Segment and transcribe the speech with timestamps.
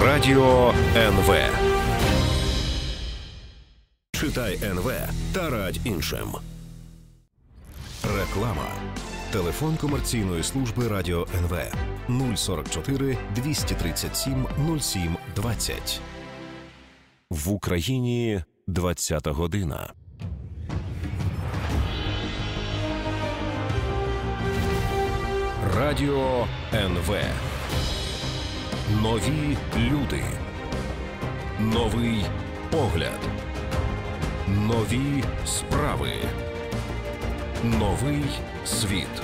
[0.00, 1.34] Радіо НВ.
[4.12, 4.92] Читай НВ
[5.34, 6.28] та радь іншим.
[8.18, 8.68] Реклама.
[9.32, 14.46] Телефон комерційної служби Радіо НВ 044 237
[14.80, 16.00] 07 20.
[17.30, 19.92] В Україні 20 година.
[25.76, 27.16] Радіо НВ.
[29.00, 30.22] Нові люди.
[31.60, 32.24] Новий
[32.70, 33.20] погляд.
[34.48, 36.12] Нові справи.
[37.64, 38.24] Новий
[38.64, 39.22] світ.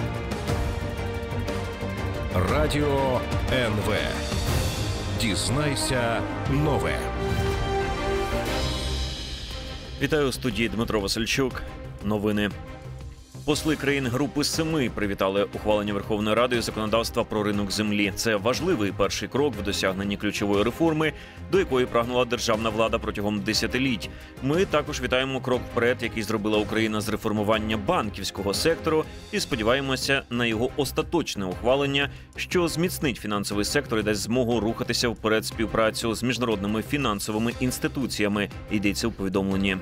[2.50, 3.20] Радіо
[3.52, 3.94] НВ.
[5.20, 6.98] Дізнайся нове.
[10.02, 11.62] Вітаю у студії Дмитро Васильчук.
[12.05, 12.50] Новини.
[13.48, 18.12] Посли країн Групи Семи привітали ухвалення Верховної Ради законодавства про ринок землі.
[18.16, 21.12] Це важливий перший крок в досягненні ключової реформи,
[21.52, 24.10] до якої прагнула державна влада протягом десятиліть.
[24.42, 30.46] Ми також вітаємо крок вперед, який зробила Україна з реформування банківського сектору, і сподіваємося на
[30.46, 36.83] його остаточне ухвалення, що зміцнить фінансовий сектор і дасть змогу рухатися вперед співпрацю з міжнародними
[36.83, 38.48] фінансовими інституціями.
[38.70, 39.77] Йдеться у повідомленні.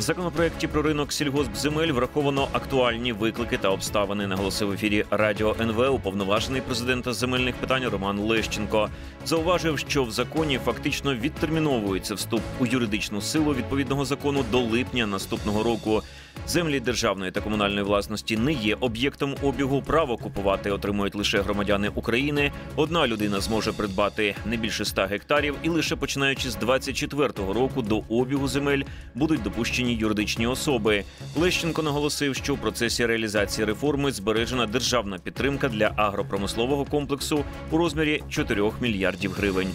[0.00, 4.26] В законопроекті про ринок сільгоспземель враховано актуальні виклики та обставини.
[4.26, 8.88] Наголосив ефірі Радіо НВ уповноважений президента земельних питань Роман Лещенко.
[9.24, 15.62] Зауважив, що в законі фактично відтерміновується вступ у юридичну силу відповідного закону до липня наступного
[15.62, 16.02] року.
[16.46, 19.82] Землі державної та комунальної власності не є об'єктом обігу.
[19.82, 22.52] Право купувати отримують лише громадяни України.
[22.76, 27.98] Одна людина зможе придбати не більше 100 гектарів, і лише починаючи з 24-го року до
[28.08, 28.82] обігу земель
[29.14, 31.04] будуть допущені юридичні особи.
[31.36, 38.22] Лещенко наголосив, що в процесі реалізації реформи збережена державна підтримка для агропромислового комплексу у розмірі
[38.28, 39.68] 4 мільярдів гривень.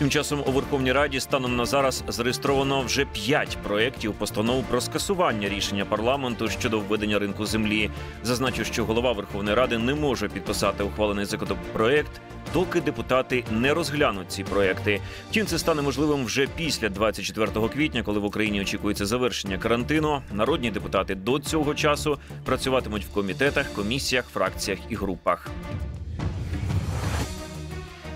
[0.00, 5.48] Тим часом у Верховній Раді станом на зараз зареєстровано вже п'ять проєктів постанов про скасування
[5.48, 7.90] рішення парламенту щодо введення ринку землі.
[8.22, 12.20] Зазначу, що голова Верховної Ради не може підписати ухвалений законопроект,
[12.54, 15.00] доки депутати не розглянуть ці проекти.
[15.30, 20.22] Втім, це стане можливим вже після 24 квітня, коли в Україні очікується завершення карантину.
[20.32, 25.50] Народні депутати до цього часу працюватимуть в комітетах, комісіях, фракціях і групах.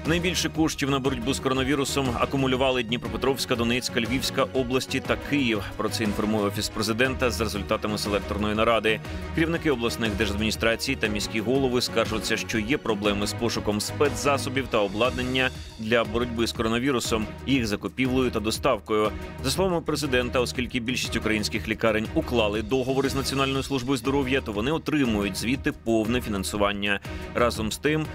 [0.06, 5.62] Найбільше коштів на боротьбу з коронавірусом акумулювали Дніпропетровська, Донецька, Львівська області та Київ.
[5.76, 9.00] Про це інформує офіс президента з результатами селекторної наради.
[9.34, 15.50] Керівники обласних держадміністрацій та міські голови скаржуться, що є проблеми з пошуком спецзасобів та обладнання
[15.78, 19.10] для боротьби з коронавірусом, їх закупівлею та доставкою.
[19.44, 24.70] За словами президента, оскільки більшість українських лікарень уклали договори з Національною службою здоров'я, то вони
[24.72, 27.00] отримують звідти повне фінансування.
[27.34, 28.06] Разом з тим.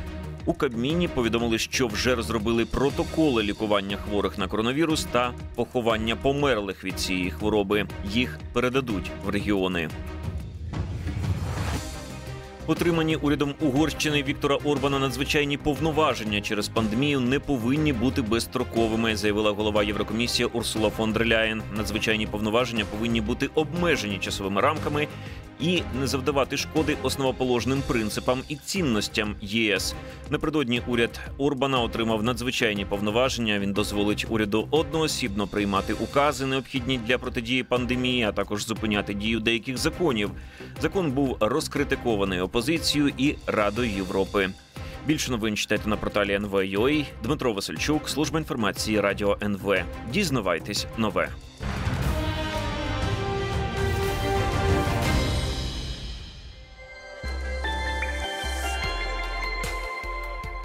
[0.50, 7.00] У Кабміні повідомили, що вже розробили протоколи лікування хворих на коронавірус та поховання померлих від
[7.00, 7.88] цієї хвороби.
[8.12, 9.90] Їх передадуть в регіони.
[12.68, 19.84] Отримані урядом Угорщини Віктора Орбана надзвичайні повноваження через пандемію не повинні бути безстроковими, заявила голова
[19.84, 21.62] Єврокомісії Урсула фон дер Ляєн.
[21.78, 25.08] Надзвичайні повноваження повинні бути обмежені часовими рамками
[25.60, 29.96] і не завдавати шкоди основоположним принципам і цінностям ЄС.
[30.30, 33.60] Напередодні уряд Орбана отримав надзвичайні повноваження.
[33.60, 39.78] Він дозволить уряду одноосібно приймати укази, необхідні для протидії пандемії, а також зупиняти дію деяких
[39.78, 40.32] законів.
[40.82, 44.50] Закон був розкритикований опозицією і Радою Європи.
[45.06, 47.06] Більше новин читайте на порталі НВ.UA.
[47.24, 49.76] Дмитро Васильчук, служба інформації Радіо НВ.
[50.14, 51.30] Дізнавайтесь нове.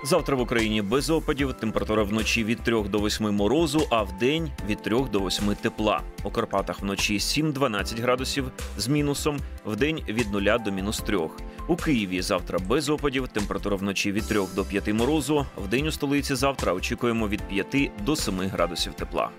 [0.06, 1.52] Завтра в Україні без опадів.
[1.52, 6.00] Температура вночі від 3 до 8 морозу, а в день від 3 до 8 тепла.
[6.24, 11.20] У Карпатах вночі 7-12 градусів з мінусом, в день від 0 до мінус 3.
[11.68, 13.28] У Києві завтра без опадів.
[13.28, 15.46] Температура вночі від 3 до 5 морозу.
[15.56, 19.30] В день у столиці завтра очікуємо від 5 до 7 градусів тепла.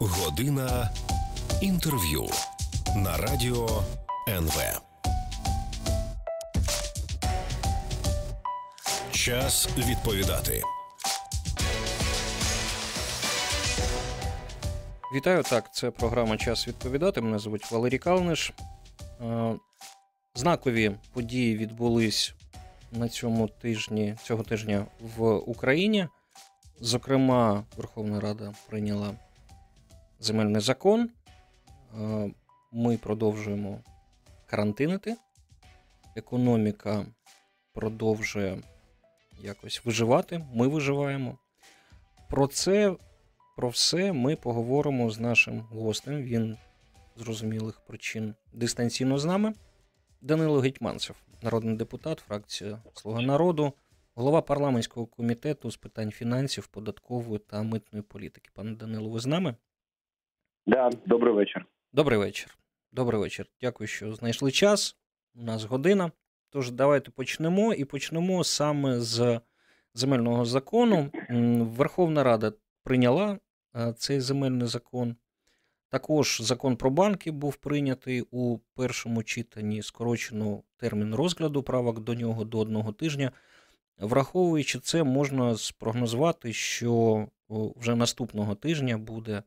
[0.00, 0.90] Година
[1.62, 2.26] інтерв'ю
[2.96, 3.82] на радіо
[4.28, 4.80] НВ.
[9.12, 10.62] Час відповідати.
[15.14, 15.74] Вітаю, так.
[15.74, 17.20] Це програма Час відповідати.
[17.20, 18.52] Мене звуть Валерій Калниш.
[19.20, 19.54] Е,
[20.34, 22.34] Знакові події відбулись
[22.92, 26.08] на цьому тижні цього тижня в Україні.
[26.80, 29.10] Зокрема, Верховна Рада прийняла
[30.20, 31.10] земельний закон.
[32.72, 33.80] Ми продовжуємо
[34.46, 35.16] карантинити,
[36.16, 37.06] економіка
[37.72, 38.62] продовжує
[39.42, 41.38] якось виживати, ми виживаємо.
[42.28, 42.96] Про це,
[43.56, 46.22] про все ми поговоримо з нашим гостем.
[46.22, 46.56] Він
[47.16, 49.54] з зрозумілих причин дистанційно з нами.
[50.20, 53.72] Данило Гетьманцев, народний депутат, фракція Слуга народу,
[54.14, 58.50] голова парламентського комітету з питань фінансів, податкової та митної політики.
[58.54, 59.54] Пане Данило, ви з нами?
[60.66, 61.66] Да, добрий вечір.
[61.92, 62.58] Добрий вечір.
[62.92, 63.46] Добрий вечір.
[63.60, 64.96] Дякую, що знайшли час.
[65.34, 66.12] У нас година.
[66.50, 69.40] Тож давайте почнемо і почнемо саме з
[69.94, 71.10] земельного закону.
[71.76, 72.52] Верховна Рада
[72.84, 73.38] прийняла
[73.76, 75.16] е, цей земельний закон.
[75.88, 79.82] Також закон про банки був прийнятий у першому читанні.
[79.82, 83.32] Скорочено термін розгляду правок до нього до одного тижня.
[83.98, 89.42] Враховуючи це, можна спрогнозувати, що вже наступного тижня буде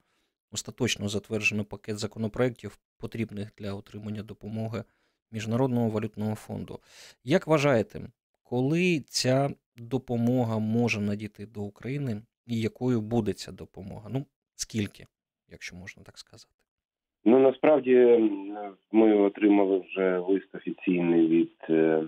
[0.53, 4.83] остаточно затверджено пакет законопроєктів, потрібних для отримання допомоги
[5.31, 6.79] Міжнародного валютного фонду.
[7.23, 8.01] Як вважаєте,
[8.43, 14.09] коли ця допомога може надійти до України і якою буде ця допомога?
[14.13, 15.05] Ну, скільки,
[15.49, 16.53] якщо можна так сказати?
[17.25, 17.95] Ну насправді
[18.91, 22.03] ми отримали вже лист офіційний від е,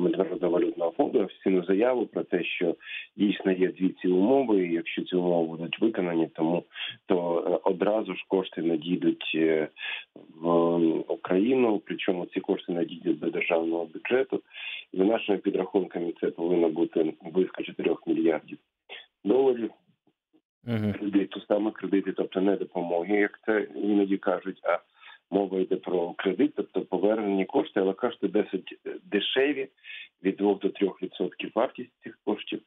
[0.00, 2.76] Міжнародного валютного фонду, офіційну заяву про те, що
[3.16, 4.66] дійсно є дві ці умови.
[4.66, 6.64] і Якщо ці умови будуть виконані, тому
[7.06, 9.68] то е, одразу ж кошти надійдуть е,
[10.40, 10.78] в
[11.12, 11.82] Україну.
[11.84, 14.42] Причому ці кошти надійдуть до державного бюджету.
[14.92, 18.58] За нашими підрахунками це повинно бути близько 4 мільярдів
[19.24, 19.70] доларів.
[20.98, 24.78] Кредиту, саме кредити, тобто не допомоги, як це іноді кажуть, а
[25.30, 29.68] мова йде про кредит, тобто повернені кошти, але кошти досить дешеві
[30.22, 32.62] від 2 до 3 відсотків вартість цих коштів.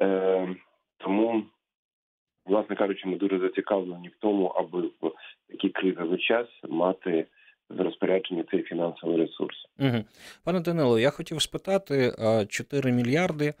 [0.00, 0.56] Е,
[0.96, 1.42] тому,
[2.46, 5.12] власне кажучи, ми дуже зацікавлені в тому, аби в
[5.48, 7.26] такий кризовий час мати
[7.70, 9.56] в розпорядженні цей фінансовий ресурс.
[9.78, 10.04] Угу.
[10.44, 13.54] Пане Данило, я хотів спитати а, 4 мільярди.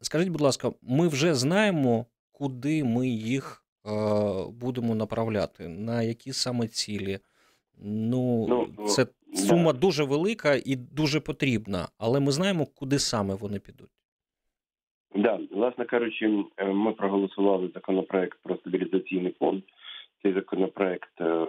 [0.00, 3.64] Скажіть, будь ласка, ми вже знаємо, куди ми їх
[4.48, 7.18] будемо направляти, на які саме цілі?
[7.84, 9.36] Ну, Ну, це да.
[9.36, 13.90] сума дуже велика і дуже потрібна, але ми знаємо, куди саме вони підуть.
[15.14, 19.62] Да, власне кажучи, е, ми проголосували законопроект про стабілізаційний фонд.
[20.22, 21.46] Цей законопроект е,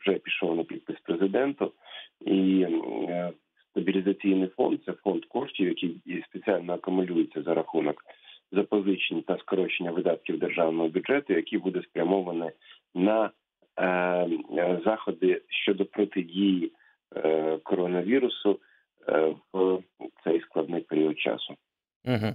[0.00, 1.72] вже пішов на підпис президенту,
[2.20, 2.66] і
[3.08, 3.32] е,
[3.70, 8.04] стабілізаційний фонд це фонд коштів, який спеціально акумулюється за рахунок
[8.52, 12.50] запозичень та скорочення видатків державного бюджету, який буде спрямований
[12.94, 13.30] на
[14.84, 16.72] заходи щодо протидії
[17.16, 18.60] е, коронавірусу
[19.08, 19.82] е, в
[20.24, 21.54] цей складний період часу.
[22.04, 22.34] Угу.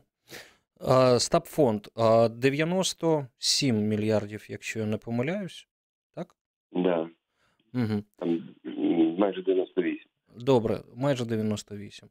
[1.20, 1.88] Стабфонд
[2.32, 5.68] 97 мільярдів, якщо я не помиляюсь.
[6.16, 6.36] Так?
[6.72, 7.10] Да,
[7.74, 8.04] Угу.
[8.20, 8.56] там
[9.18, 10.00] майже 98.
[10.36, 12.10] Добре, майже 98.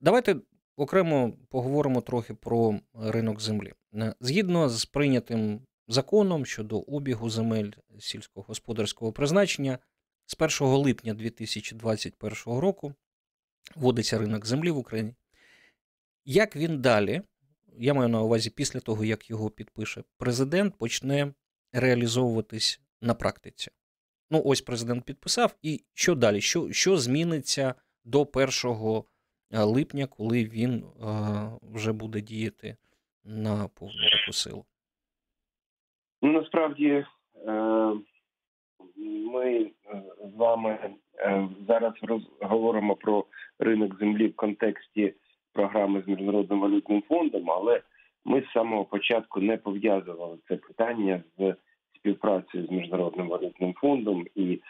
[0.00, 0.36] Давайте
[0.76, 3.72] окремо поговоримо трохи про ринок землі.
[3.94, 9.78] Е, Згідно з прийнятим законом щодо обігу земель сільськогосподарського призначення,
[10.26, 12.94] з 1 липня 2021 року
[13.76, 15.14] вводиться ринок землі в Україні.
[16.24, 17.22] Як він далі,
[17.78, 21.32] я маю на увазі після того, як його підпише президент, почне
[21.72, 23.70] реалізовуватись на практиці?
[24.30, 26.40] Ну, ось президент підписав, і що далі?
[26.40, 27.74] Що, що зміниться
[28.04, 29.02] до 1
[29.50, 32.76] липня, коли він е, вже буде діяти
[33.24, 34.64] на повну таку силу?
[36.22, 37.04] Ну насправді е,
[39.32, 39.70] ми е,
[40.34, 40.78] з вами
[41.18, 41.92] е, зараз
[42.40, 43.24] говоримо про
[43.58, 45.14] ринок землі в контексті
[45.52, 47.82] програми з міжнародним валютним фондом, але
[48.24, 51.54] ми з самого початку не пов'язували це питання з
[51.96, 54.26] співпрацею з міжнародним валютним фондом.
[54.34, 54.60] І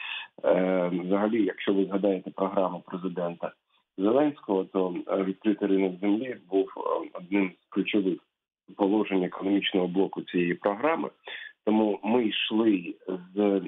[0.92, 3.52] взагалі, якщо ви згадаєте програму президента
[3.98, 4.90] Зеленського, то
[5.24, 6.68] відкритий ринок землі був
[7.12, 8.27] одним з ключових
[8.76, 11.10] положень економічного блоку цієї програми.
[11.64, 12.94] Тому ми йшли
[13.34, 13.60] з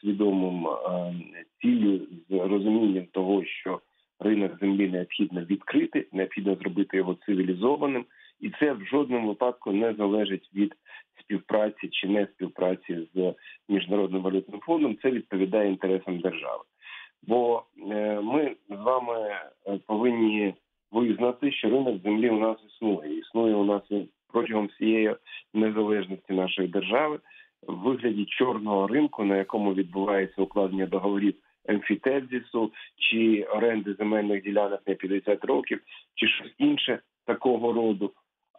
[0.00, 1.14] свідомим е,
[1.62, 3.80] ціллю, з розумінням того, що
[4.20, 8.04] ринок землі необхідно відкрити, необхідно зробити його цивілізованим,
[8.40, 10.74] і це в жодному випадку не залежить від
[11.20, 13.34] співпраці чи не співпраці з
[13.68, 14.96] міжнародним валютним фондом.
[15.02, 16.62] Це відповідає інтересам держави.
[17.22, 20.54] Бо е, ми з вами е, повинні
[20.92, 23.18] визнати, що ринок землі у нас існує.
[23.18, 23.82] Існує у нас
[24.32, 25.16] протягом всієї
[25.54, 27.20] незалежності нашої держави
[27.66, 31.34] в вигляді чорного ринку, на якому відбувається укладення договорів
[31.68, 35.80] емфітевзісу чи оренди земельних ділянок на 50 років,
[36.14, 38.12] чи щось інше такого роду.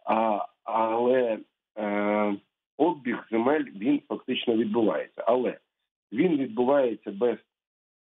[0.04, 1.38] А, але
[1.78, 2.34] е,
[2.76, 5.24] обіг земель він фактично відбувається.
[5.26, 5.58] Але
[6.12, 7.36] він відбувається без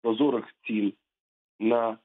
[0.01, 0.93] прозорих цін
[1.59, 1.97] на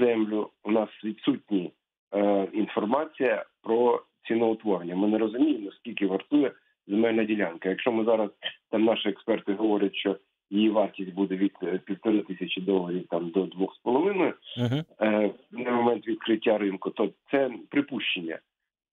[0.00, 0.50] землю.
[0.64, 1.72] У нас відсутні
[2.14, 4.96] е, інформація про ціноутворення.
[4.96, 6.52] Ми не розуміємо, скільки вартує
[6.86, 7.68] земельна ділянка.
[7.68, 8.30] Якщо ми зараз
[8.70, 10.16] там наші експерти говорять, що
[10.50, 14.82] її вартість буде від е, півтори тисячі доларів там до двох з половиною Угу.
[15.00, 18.38] е, на момент відкриття ринку, то це припущення.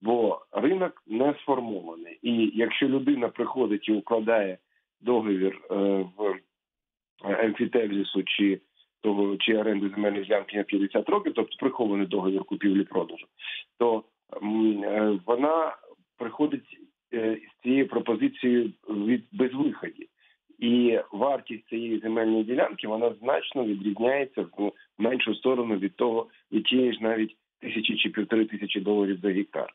[0.02, 2.20] Бо ринок не сформований.
[2.22, 4.58] І якщо людина приходить і укладає
[5.02, 5.76] договір е,
[6.18, 6.36] в
[7.24, 8.62] емфітевзісу чи
[9.02, 13.26] того чи оренди земельної ділянки на 50 років, тобто прихований договір купівлі-продажу,
[13.80, 14.04] то
[15.26, 15.76] вона
[16.18, 16.80] приходить
[17.14, 20.08] е, з цією пропозицією від безвиході.
[20.60, 26.94] І вартість цієї земельної ділянки вона значно відрізняється в меншу сторону від того, від тієї
[26.94, 29.70] ж навіть тисячі чи півтори тисячі доларів за гектар.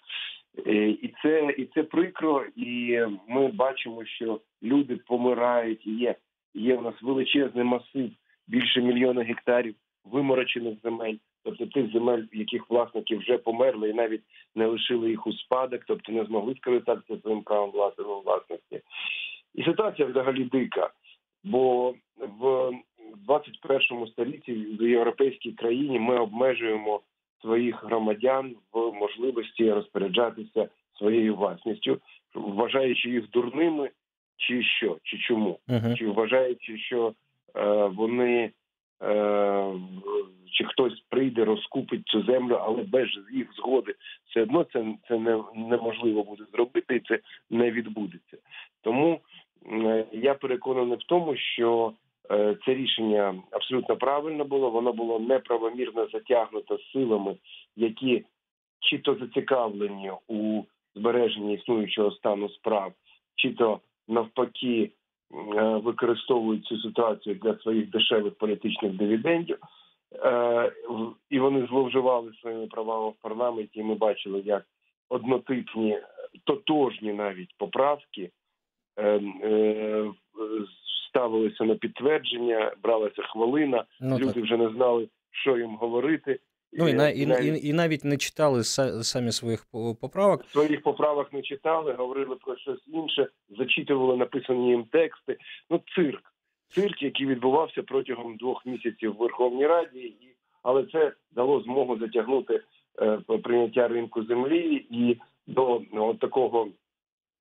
[0.66, 2.98] Е, І це і це прикро, і
[3.28, 5.86] ми бачимо, що люди помирають.
[5.86, 6.14] Є
[6.54, 8.10] є у нас величезний масив,
[8.48, 9.74] більше мільйона гектарів
[10.04, 14.22] виморочених земель, тобто тих земель, яких власники вже померли і навіть
[14.54, 18.80] не лишили їх у спадок, тобто не змогли скористатися своїм правом власної власності.
[19.54, 20.90] І ситуація взагалі дика,
[21.44, 21.94] бо
[22.40, 22.72] в
[23.26, 27.00] 21 столітті в європейській країні ми обмежуємо
[27.40, 30.68] своїх громадян в можливості розпоряджатися
[30.98, 31.98] своєю власністю,
[32.34, 33.90] вважаючи їх дурними,
[34.36, 35.94] чи що, чи чому, Угу.
[35.98, 37.12] чи вважаючи, що
[37.56, 38.50] е, вони
[40.52, 43.94] чи хтось прийде, розкупить цю землю, але без їх згоди
[44.30, 47.18] все одно це, це не, неможливо буде зробити, і це
[47.50, 48.36] не відбудеться.
[48.82, 49.20] Тому
[49.72, 51.92] е, я переконаний в тому, що
[52.30, 54.70] е, це рішення абсолютно правильно було.
[54.70, 57.36] Воно було неправомірно затягнуто силами,
[57.76, 58.24] які
[58.80, 60.62] чи то зацікавлені у
[60.94, 62.92] збереженні існуючого стану справ,
[63.36, 64.90] чи то навпаки е,
[65.84, 69.58] використовують цю ситуацію для своїх дешевих політичних дивідендів.
[70.24, 70.72] Е,
[71.30, 73.80] І вони зловживали своїми правами в парламенті.
[73.80, 74.64] І ми бачили, як
[75.08, 75.98] однотипні,
[76.44, 78.30] тотожні навіть поправки
[78.96, 80.10] е, е,
[81.08, 83.84] ставилися на підтвердження, бралася хвилина.
[84.00, 84.42] Ну, Люди так.
[84.42, 86.38] вже не знали, що їм говорити.
[86.72, 89.66] Ну і, на, і, навіть і, і навіть не читали самі своїх
[90.00, 90.44] поправок.
[90.44, 95.36] своїх поправок не читали, говорили про щось інше, зачитували написані їм тексти.
[95.70, 96.22] Ну, цирк.
[96.68, 102.60] Цирк, який відбувався протягом двох місяців в Верховній Раді, і але це дало змогу затягнути
[103.02, 106.68] е, прийняття ринку землі і до ну, от такого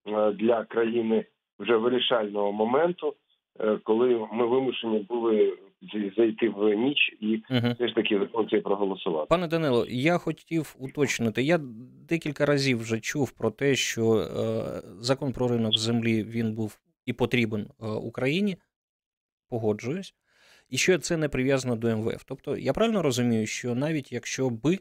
[0.07, 1.25] е, для країни
[1.59, 3.13] вже вирішального моменту,
[3.59, 5.57] е, коли ми вимушені були
[6.17, 7.73] зайти в ніч і Угу.
[7.75, 9.27] все ж таки закон цей проголосувати.
[9.29, 11.43] Пане Данило, я хотів уточнити.
[11.43, 11.59] Я
[12.09, 17.13] декілька разів вже чув про те, що е, закон про ринок землі він був і
[17.13, 18.57] потрібен е, Україні.
[19.49, 20.15] Погоджуюсь.
[20.69, 22.23] І що це не прив'язано до МВФ.
[22.25, 24.79] Тобто, я правильно розумію, що навіть якщо би е,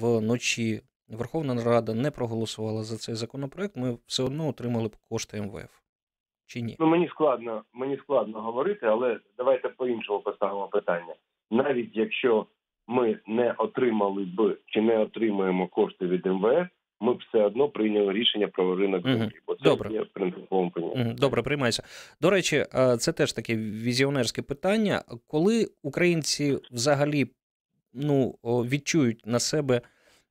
[0.00, 5.83] вночі Верховна Рада не проголосувала за цей законопроект, ми все одно отримали б кошти МВФ.
[6.54, 6.76] Чи ні?
[6.80, 11.14] Ну мені складно, мені складно говорити, але давайте по-іншому поставимо питання.
[11.50, 12.46] Навіть якщо
[12.86, 16.68] ми не отримали б чи не отримуємо кошти від МВФ,
[17.00, 19.92] ми б все одно прийняли рішення про ринок землі, бо це Добре.
[19.92, 21.14] є принциповим поняттям.
[21.14, 21.82] Добре, приймається.
[22.20, 25.02] До речі, е, це теж таке візіонерське питання.
[25.26, 27.26] Коли українці взагалі
[27.94, 29.80] ну, відчують на себе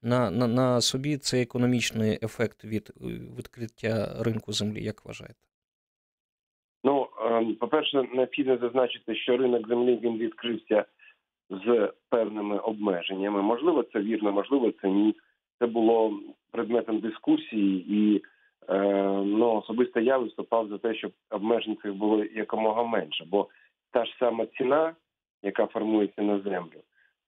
[0.01, 3.06] на, на, на собі цей економічний ефект від е,
[3.38, 5.52] відкриття ринку землі, як вважаєте?
[7.44, 10.86] Ем, по-перше, необхідно зазначити, що ринок землі він відкрився
[11.50, 13.42] з певними обмеженнями.
[13.42, 15.16] Можливо, це вірно, можливо, це ні.
[15.60, 16.20] Це було
[16.52, 18.24] предметом дискусії, і
[18.70, 18.84] е,
[19.26, 23.48] ну особисто я виступав за те, щоб обмежень цих було якомога менше, бо
[23.92, 24.96] та ж сама ціна,
[25.44, 26.80] яка формується на землю,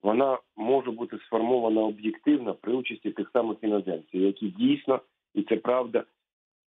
[0.04, 5.00] вона може бути сформована об'єктивно при участі тих самих іноземців, які дійсно
[5.34, 6.04] і це правда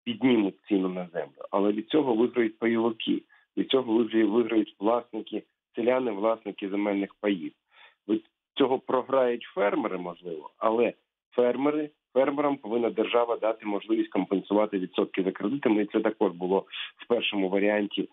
[0.03, 1.45] піднімуть ціну на землю.
[1.51, 3.21] Але від цього виграють пайовики,
[3.57, 5.43] від цього виграють, виграють власники,
[5.75, 7.51] селяни, власники земельних паїв.
[8.07, 10.93] Від цього програють фермери, можливо, але
[11.31, 11.89] фермери.
[12.13, 16.65] Фермерам повинна держава дати можливість компенсувати відсотки за кредитами, і це також було
[16.97, 18.09] в першому варіанті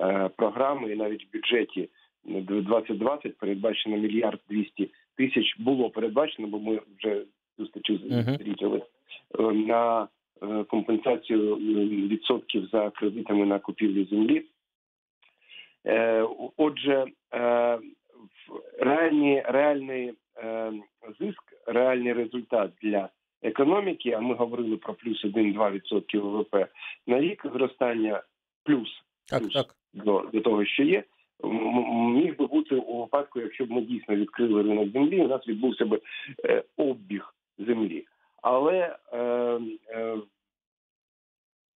[0.00, 1.88] е, програми, і навіть в бюджеті
[2.24, 8.24] 2020 передбачено мільярд двісті тисяч було передбачено, бо ми вже Мгм.
[8.38, 8.82] зустрічали
[9.38, 10.08] е, на
[10.42, 11.56] е, компенсацію
[12.08, 14.44] відсотків за кредитами на купівлю землі.
[15.86, 16.26] Е,
[16.56, 17.78] Отже, е,
[18.78, 20.72] реальні, реальний е,
[21.20, 23.08] зиск, реальний результат для
[23.42, 26.68] економіки, а ми говорили про плюс 1-2% ВВП,
[27.06, 28.22] на рік зростання
[28.64, 28.88] плюс
[29.26, 29.74] Так, плюс так.
[29.94, 31.04] до, до того, що є,
[32.14, 35.86] міг би бути у випадку, якщо б ми дійсно відкрили ринок землі, у нас відбувся
[36.44, 38.06] е, обіг землі.
[38.42, 39.18] Але е,
[39.90, 40.16] е,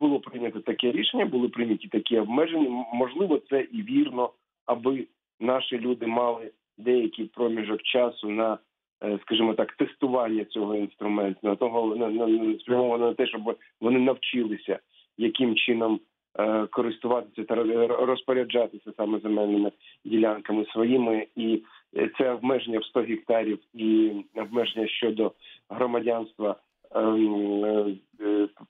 [0.01, 2.85] було прийнято таке рішення, були прийняті такі обмеження.
[2.93, 4.31] Можливо, це і вірно,
[4.67, 5.07] аби
[5.41, 8.59] наші люди мали деякий проміжок часу на,
[9.05, 13.99] е, скажімо так, тестування цього інструменту, на того на, на, спрямовано на те, щоб вони
[13.99, 14.79] навчилися,
[15.19, 16.01] яким чином
[16.39, 19.73] е, користуватися та ро- розпоряджатися саме земельними
[20.05, 21.63] ділянками своїми, і
[21.97, 25.33] е, це обмеження в 100 гектарів і обмеження щодо
[25.69, 26.57] громадянства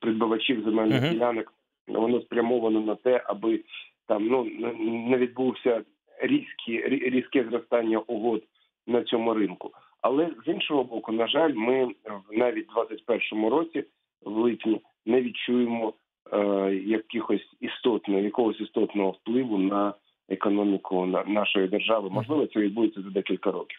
[0.00, 1.12] придбавачів земельних Мгм.
[1.12, 1.52] ділянок,
[1.88, 3.60] воно спрямовано на те, аби
[4.08, 4.44] там ну
[5.08, 5.82] не- відбувся
[6.22, 8.42] різкі різке зростання угод
[8.86, 9.70] на цьому ринку.
[10.02, 11.88] Але з іншого боку, на жаль, ми
[12.32, 13.84] навіть в 21-му році,
[14.22, 15.92] в липні, не відчуємо
[16.32, 16.38] е,
[16.86, 19.94] якихось істотного, якогось істотного впливу на
[20.28, 22.08] економіку нашої держави.
[22.10, 23.78] Можливо, це відбудеться за декілька років.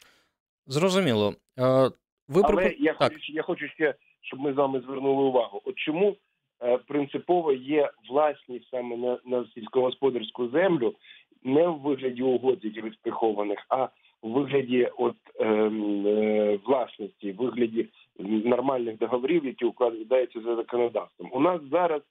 [0.68, 1.34] Зрозуміло.
[1.60, 1.90] Е,
[2.28, 3.14] Ви Але припу- я так.
[3.14, 5.62] хочу я хочу ще, щоб ми з вами звернули увагу.
[5.66, 6.16] От чому
[6.64, 10.96] е, принципово є власність саме на, на сільськогосподарську землю
[11.44, 13.84] не в вигляді угод якихось прихованих, а
[14.22, 21.30] в вигляді от ем, е, власності, в вигляді нормальних договорів, які укладаються за законодавством.
[21.34, 22.02] У нас зараз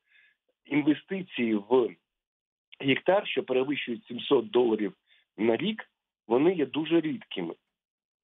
[0.66, 1.88] інвестиції в
[2.80, 4.92] гектар, що перевищують 700 доларів
[5.36, 5.90] на рік,
[6.28, 7.54] вони є дуже рідкими.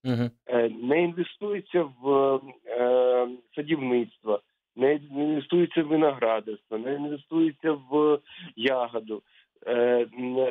[0.04, 4.40] Е, не інвестується в е, садівництво,
[4.76, 8.18] не інвестується в виноградарство, не інвестується в
[8.56, 9.22] ягоду.
[9.66, 10.06] Е,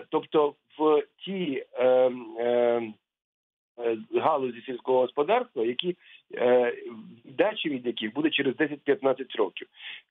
[0.09, 1.65] тобто в ті
[4.15, 5.97] галузі сільського господарства, які
[6.35, 6.73] е,
[7.25, 9.67] дачі від яких буде через 10-15 років.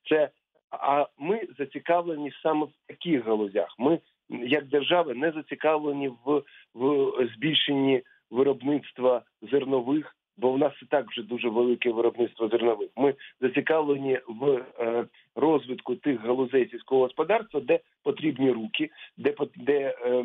[0.09, 0.31] Це
[0.71, 3.75] а ми зацікавлені саме в таких галузях.
[3.79, 3.99] Ми
[4.29, 6.43] як держава не зацікавлені в,
[6.75, 12.89] в збільшенні виробництва зернових, бо в нас і так вже дуже велике виробництво зернових.
[12.97, 20.25] Ми зацікавлені в е, розвитку тих галузей сільського господарства, де потрібні руки, де де е,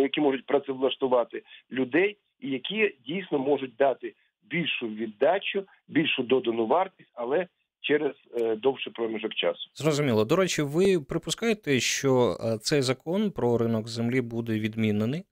[0.00, 1.42] які можуть працевлаштувати
[1.72, 4.14] людей, і які дійсно можуть дати
[4.50, 7.46] більшу віддачу, більшу додану вартість, але
[7.80, 9.70] через е, довший проміжок часу.
[9.74, 10.24] Зрозуміло.
[10.24, 15.24] До речі, ви припускаєте, що цей закон про ринок землі буде відмінений,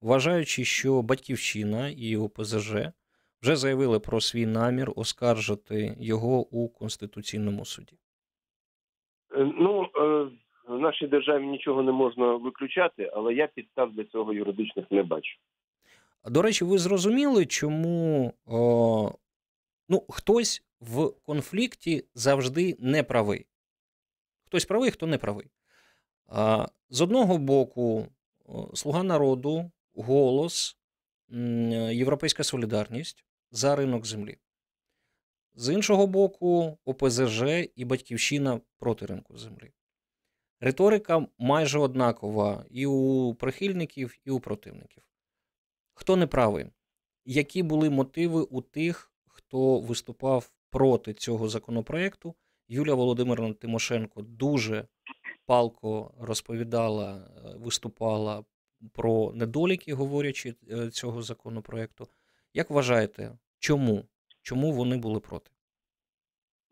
[0.00, 2.74] вважаючи, що Батьківщина і ОПЗЖ
[3.42, 7.98] вже заявили про свій намір оскаржити його у Конституційному суді.
[9.34, 10.30] Е, Ну е,
[10.68, 15.38] в нашій державі нічого не можна виключати, але я підстав для цього юридичних не бачу.
[16.24, 19.12] До речі, ви зрозуміли, чому о,
[19.88, 23.46] ну, хтось в конфлікті завжди не правий.
[24.46, 25.46] Хтось правий, хто не правий.
[26.90, 28.06] З одного боку,
[28.74, 29.70] Слуга народу,
[30.02, 30.76] голос,
[31.90, 34.38] Європейська солідарність за ринок землі.
[35.54, 37.42] З іншого боку, ОПЗЖ
[37.76, 39.72] і Батьківщина проти ринку землі.
[40.60, 45.02] Риторика майже однакова і у прихильників, і у противників.
[45.94, 46.66] Хто не правий?
[47.24, 52.34] Які були мотиви у тих, хто виступав проти цього законопроекту?
[52.68, 54.88] Юлія Володимирівна Тимошенко дуже
[55.46, 58.44] палко розповідала, е, виступала
[58.96, 62.04] про недоліки, говорячи е, цього законопроекту.
[62.54, 64.04] Як вважаєте, чому?
[64.42, 65.50] Чому вони були проти?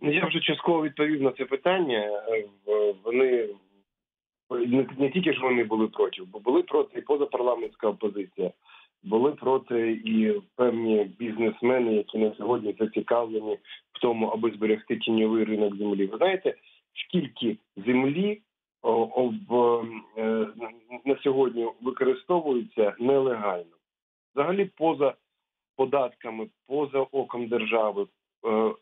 [0.01, 2.23] Ну, Я вже частково відповів на це питання.
[2.29, 2.49] Е,
[3.05, 3.49] Вони
[4.99, 8.53] не, тільки ж вони були проти, бо були проти і позапарламентська опозиція,
[9.03, 13.59] були проти і певні бізнесмени, які на сьогодні зацікавлені
[13.93, 16.07] в тому, аби зберегти тіньовий ринок землі.
[16.07, 16.55] Ви знаєте,
[16.95, 18.41] скільки землі
[21.05, 23.77] на сьогодні використовується нелегально,
[24.35, 25.15] взагалі поза
[25.77, 28.07] податками, поза оком держави.
[28.47, 28.75] е,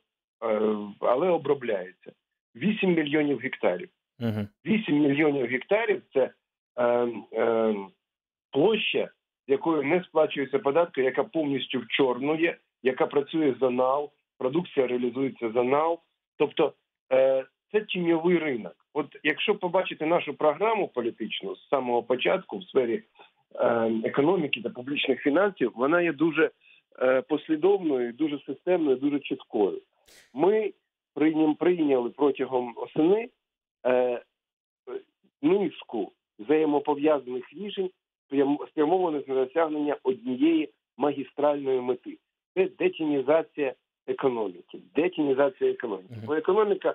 [0.42, 2.12] е, але обробляється
[2.54, 3.88] 8 мільйонів гектарів.
[4.20, 4.46] Угу.
[4.66, 6.30] 8 мільйонів гектарів це
[6.76, 7.74] е, е,
[8.52, 9.10] площа,
[9.48, 14.86] з якою не сплачується податки, яка повністю в чорну є, яка працює за НАЛ, продукція
[14.86, 15.98] реалізується за НАЛ.
[16.36, 16.72] Тобто
[17.12, 18.85] е, це тіньовий ринок.
[18.96, 23.02] От якщо побачити нашу програму політичну з самого початку в сфері
[23.54, 26.50] е, економіки та публічних фінансів, вона є дуже
[27.02, 29.80] е, послідовною, дуже системною, дуже чіткою.
[30.34, 30.72] Ми
[31.58, 33.28] прийняли протягом осени
[33.86, 34.22] е,
[35.42, 37.90] низку взаємопов'язаних рішень,
[38.30, 42.18] спрям- спрямованих на досягнення однієї магістральної мети.
[42.54, 43.74] Це детінізація
[44.06, 44.78] економіки.
[44.94, 46.14] Детінізація економіки.
[46.26, 46.94] Бо економіка,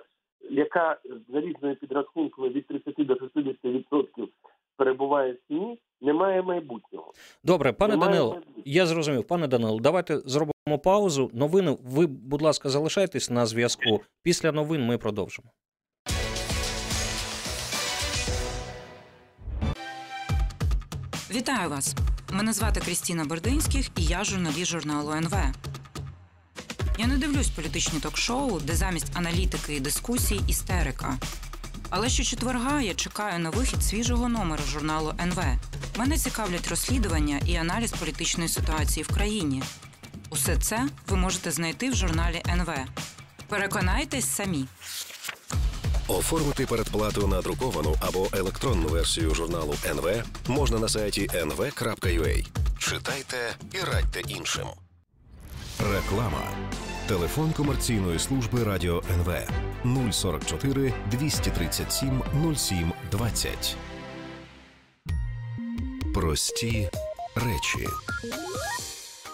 [0.50, 4.28] яка за різною підрахунками від 30 до 60 відсотків
[4.76, 7.12] перебуває в тіні, немає майбутнього.
[7.44, 8.62] Добре, пане Немає Данило, майбутнього.
[8.66, 9.24] я зрозумів.
[9.24, 11.30] Пане Данило, давайте зробимо паузу.
[11.34, 11.76] Новини.
[11.84, 14.00] Ви, будь ласка, залишайтесь на зв'язку.
[14.22, 15.48] Після новин ми продовжимо.
[21.34, 21.94] Вітаю вас!
[22.32, 25.34] Мене звати Крістіна Бердинських і я журналіст журналу НВ.
[26.98, 31.18] Я не дивлюсь політичні ток-шоу, де замість аналітики і дискусій істерика.
[31.90, 35.42] Але щочетверга я чекаю на вихід свіжого номеру журналу НВ.
[35.96, 39.62] Мене цікавлять розслідування і аналіз політичної ситуації в країні.
[40.30, 42.70] Усе це ви можете знайти в журналі НВ.
[43.48, 44.66] Переконайтесь самі.
[46.08, 52.46] Оформити передплату на друковану або електронну версію журналу НВ можна на сайті nv.ua.
[52.78, 54.66] Читайте і радьте іншим.
[55.90, 56.42] Реклама.
[57.08, 62.22] Телефон комерційної служби Радіо НВ 044 237
[62.54, 63.76] 07 20.
[66.14, 66.90] Прості
[67.34, 67.88] речі.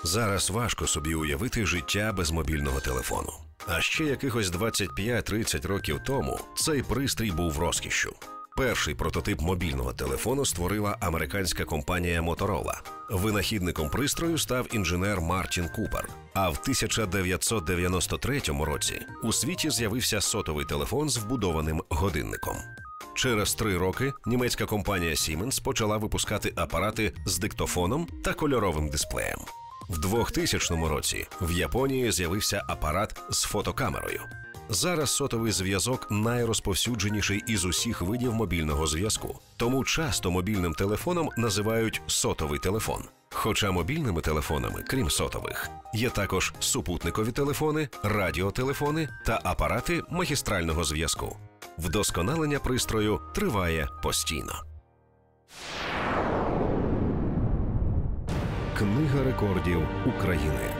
[0.04, 3.32] Зараз важко собі уявити життя без мобільного телефону.
[3.66, 8.14] А ще якихось 25-30 років тому цей пристрій був розкішшю.
[8.58, 12.74] Перший прототип мобільного телефону створила американська компанія Motorola.
[13.10, 16.08] Винахідником пристрою став інженер Мартін Купер.
[16.34, 22.56] А в 1993 році у світі з'явився сотовий телефон з вбудованим годинником.
[23.14, 29.40] Через три роки німецька компанія Siemens почала випускати апарати з диктофоном та кольоровим дисплеєм.
[29.88, 34.20] В 2000 році в Японії з'явився апарат з фотокамерою.
[34.70, 39.38] Зараз сотовий зв'язок найрозповсюдженіший із усіх видів мобільного зв'язку.
[39.56, 43.02] Тому часто мобільним телефоном називають сотовий телефон.
[43.30, 51.36] Хоча мобільними телефонами, крім сотових, є також супутникові телефони, радіотелефони та апарати магістрального зв'язку.
[51.78, 54.52] Вдосконалення пристрою триває постійно.
[58.78, 60.74] Книга рекордів України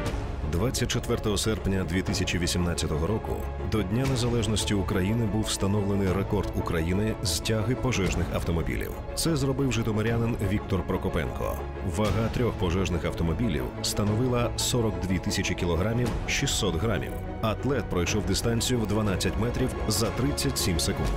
[0.59, 3.37] 24 серпня 2018 року
[3.73, 8.91] до Дня Незалежності України був встановлений рекорд України з тяги пожежних автомобілів.
[9.15, 11.59] Це зробив житомирянин Віктор Прокопенко.
[11.97, 17.13] Вага трьох пожежних автомобілів становила 42 тисячі кілограмів 600 грамів.
[17.43, 21.09] Атлет пройшов дистанцію в 12 метрів за 37 секунд.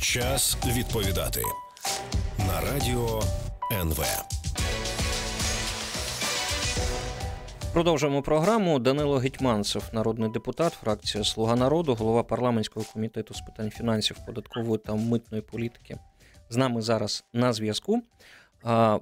[0.00, 1.42] Час відповідати
[2.46, 3.20] на радіо
[3.72, 4.04] НВ.
[7.72, 8.78] Продовжуємо програму.
[8.78, 14.94] Данило Гетьманцев, народний депутат, фракція Слуга народу, голова парламентського комітету з питань фінансів, податкової та
[14.94, 15.98] митної політики.
[16.50, 18.02] З нами зараз на зв'язку.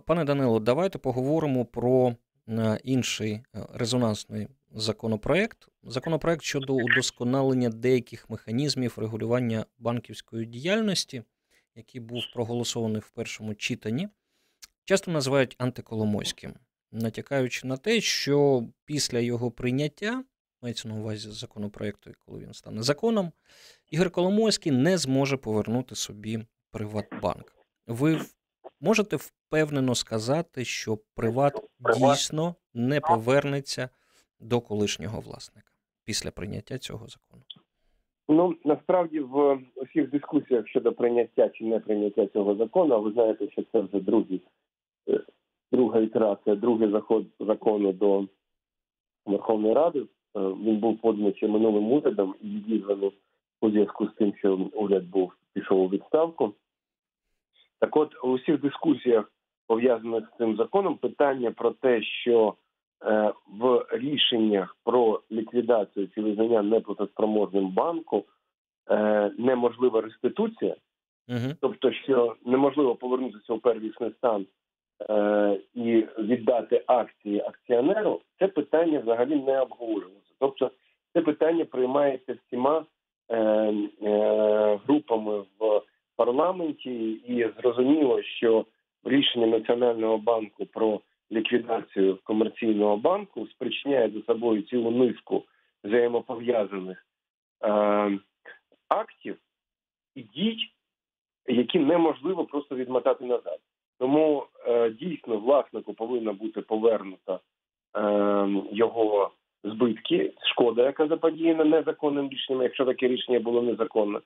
[0.07, 2.15] Пане Данило, давайте поговоримо про
[2.49, 3.43] е, інший е,
[3.75, 5.69] резонансний законопроект.
[5.85, 11.23] Законопроект щодо удосконалення деяких механізмів регулювання банківської діяльності,
[11.75, 14.09] який був проголосований в першому читанні,
[14.85, 16.55] часто називають антиколомойським,
[16.93, 20.25] натякаючи на те, що після його прийняття,
[20.63, 23.33] мається на увазі законопроекту, коли він стане законом,
[23.91, 27.57] Ігор Коломойський не зможе повернути собі Приватбанк.
[27.87, 28.21] Ви
[28.81, 31.61] можете впевнено сказати, що Приват
[31.97, 33.89] дійсно не повернеться
[34.41, 35.73] до колишнього власника
[36.05, 37.43] після прийняття цього закону.
[38.33, 43.63] Ну насправді в усіх дискусіях щодо прийняття чи не прийняття цього закону, ви знаєте, що
[43.73, 44.43] це вже другий,
[45.09, 45.21] е,
[45.73, 48.25] друга ітерація, другий заход закону до
[49.27, 50.01] Верховної Ради.
[50.01, 50.07] Е,
[50.41, 53.13] Він був поданий ще минулим урядом і відізваний
[53.61, 56.55] у зв'язку з тим, що уряд був пішов у відставку.
[57.79, 59.33] Так от у всіх дискусіях,
[59.67, 62.55] пов'язаних з цим законом, питання про те, що
[63.47, 68.25] в рішеннях про ліквідацію чи визнання неплатоспроможним банку
[68.91, 70.77] е, неможлива реституція,
[71.31, 71.55] Угу.
[71.61, 74.47] тобто, що неможливо повернутися у первісний стан
[75.11, 80.33] е, і віддати акції акціонеру, це питання взагалі не обговорювалося.
[80.39, 80.71] Тобто,
[81.13, 82.85] це питання приймається всіма
[83.29, 83.39] е,
[84.03, 85.83] е, групами в
[86.17, 88.65] парламенті, і зрозуміло, що
[89.05, 91.01] рішення Національного банку про
[91.33, 95.45] ліквідацію комерційного банку спричиняє за собою цілу низку
[95.85, 97.07] взаємопов'язаних
[97.65, 98.19] е,
[98.89, 99.37] актів
[100.15, 100.71] і дій,
[101.47, 103.59] які неможливо просто відмотати назад.
[103.99, 107.41] Тому е, дійсно власнику повинна бути повернута
[107.97, 108.01] е,
[108.73, 109.31] його
[109.65, 114.21] збитки, шкода, яка заподіяна незаконним рішенням, якщо таке рішення було незаконне.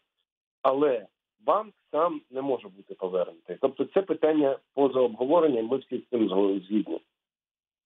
[0.62, 1.06] Але
[1.46, 3.56] банк сам не може бути повернутий.
[3.60, 5.66] Тобто, це питання поза обговоренням.
[5.66, 6.28] Ми всі з цим
[6.68, 7.00] згідні.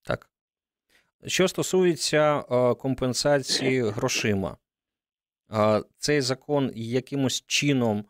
[0.02, 0.30] Так.
[1.26, 4.56] Що стосується е, компенсації грошима,
[5.96, 8.04] цей закон якимось чином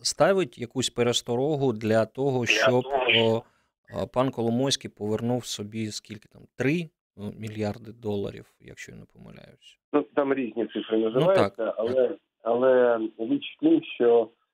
[0.00, 2.84] ставить якусь пересторогу для того, щоб
[4.12, 9.78] пан Коломойський повернув собі скільки там 3 мільярди доларів, якщо я не помиляюсь.
[9.92, 14.45] Ну там різні цифри називаються, ну, так, але але річ тим, що е,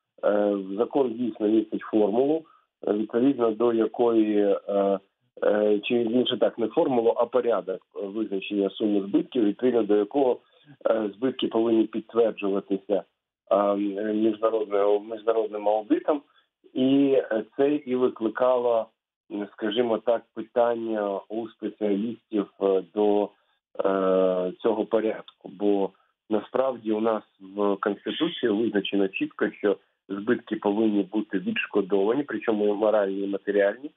[0.78, 2.42] закон дійсно містить формулу,
[2.86, 4.98] відповідно до якої е,
[5.44, 10.38] е, чи інше так не формулу, а порядок визначення суми збитків, відповідно до якого
[10.90, 13.02] е, збитки повинні підтверджуватися
[13.50, 13.76] е,
[14.14, 16.22] міжнародним міжнародним аудитом,
[16.74, 17.22] і
[17.56, 18.86] це і викликало
[19.52, 25.48] скажімо так, питання у спеціалістів е, до е, цього порядку.
[25.48, 25.90] Бо
[26.30, 27.22] насправді у нас
[27.56, 29.76] в конституції визначено чітко, що
[30.08, 33.90] збитки повинні бути відшкодовані, причому моральні і матеріальні,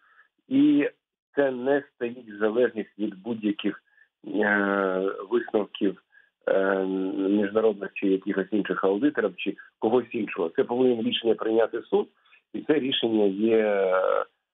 [0.48, 0.90] і
[1.36, 3.84] це не стоїть в залежність від будь-яких
[4.28, 6.02] е, висновків.
[6.48, 6.86] Е,
[7.30, 12.08] міжнародних чи якихось інших аудиторів чи когось іншого це повинен рішення прийняти суд,
[12.54, 13.92] і це рішення є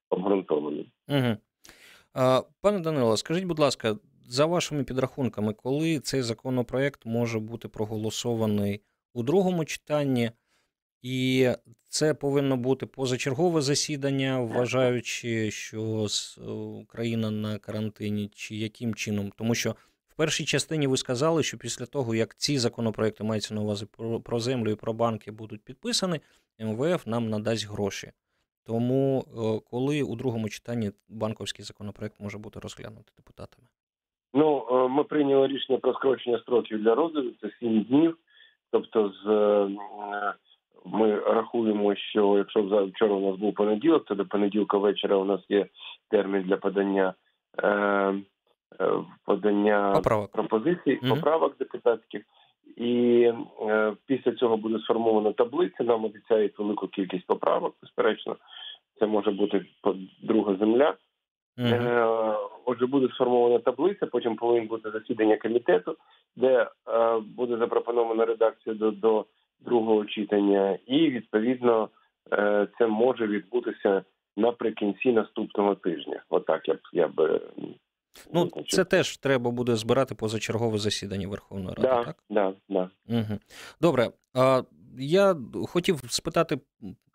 [0.10, 0.86] обґрунтованим.
[1.08, 1.38] Угу.
[2.62, 3.96] Пане Данило, скажіть, будь ласка,
[4.30, 8.82] за вашими підрахунками, коли цей законопроект може бути проголосований
[9.14, 10.32] у другому читанні,
[11.02, 11.50] і
[11.88, 16.08] це повинно бути позачергове засідання, вважаючи, що
[16.82, 19.32] Україна на карантині, чи яким чином?
[19.38, 19.76] Тому що
[20.08, 23.86] в першій частині ви сказали, що після того, як ці законопроекти мається на увазі
[24.24, 26.20] про землю і про банки будуть підписані,
[26.60, 28.12] МВФ нам надасть гроші.
[28.66, 33.68] Тому е, коли у другому читанні банковський законопроект може бути розглянутий депутатами?
[34.34, 37.32] Ну е, ми прийняли рішення про скорочення строків для розгляду.
[37.42, 38.18] Це сім днів.
[38.72, 39.70] Тобто, з е,
[40.86, 45.42] ми рахуємо, що якщо вчора у нас був понеділок, то до понеділка вечора у нас
[45.50, 45.66] є
[46.10, 47.14] термін для подання
[49.26, 50.32] подання поправок.
[50.32, 52.22] пропозицій, mm поправок депутатських.
[52.78, 53.24] І
[53.62, 55.84] е, після цього буде сформована таблиця.
[55.84, 57.76] Нам обіцяють велику кількість поправок.
[57.82, 58.36] Безперечно,
[59.00, 59.66] це може бути
[60.22, 60.94] друга земля.
[61.58, 61.88] Mm-hmm.
[61.88, 64.06] Е, отже, буде сформована таблиця.
[64.06, 65.96] Потім повинен бути засідання комітету,
[66.36, 69.26] де е, буде запропонована редакція до, до
[69.66, 71.90] другого читання, і відповідно
[72.34, 74.04] е, це може відбутися
[74.38, 76.24] наприкінці наступного тижня.
[76.30, 77.42] Отак я б я б
[78.34, 82.24] Ну, це теж треба буде збирати позачергове засідання Верховної Ради, да, так?
[82.30, 82.90] Да, да.
[83.10, 83.40] Угу.
[83.82, 84.10] Добре.
[84.34, 84.64] А,
[85.00, 85.36] Я
[85.68, 86.60] хотів спитати,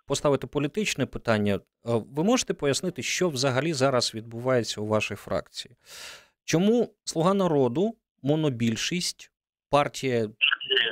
[0.06, 1.61] поставити політичне питання.
[1.85, 5.74] Ви можете пояснити, що взагалі зараз відбувається у вашій фракції?
[6.44, 9.32] Чому Слуга народу, монобільшість,
[9.70, 10.28] партія,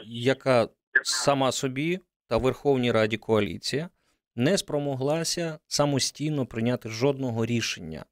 [0.06, 0.68] яка
[1.04, 3.88] сама собі та Верховній Раді коаліція,
[4.36, 8.04] не спромоглася самостійно прийняти жодного рішення?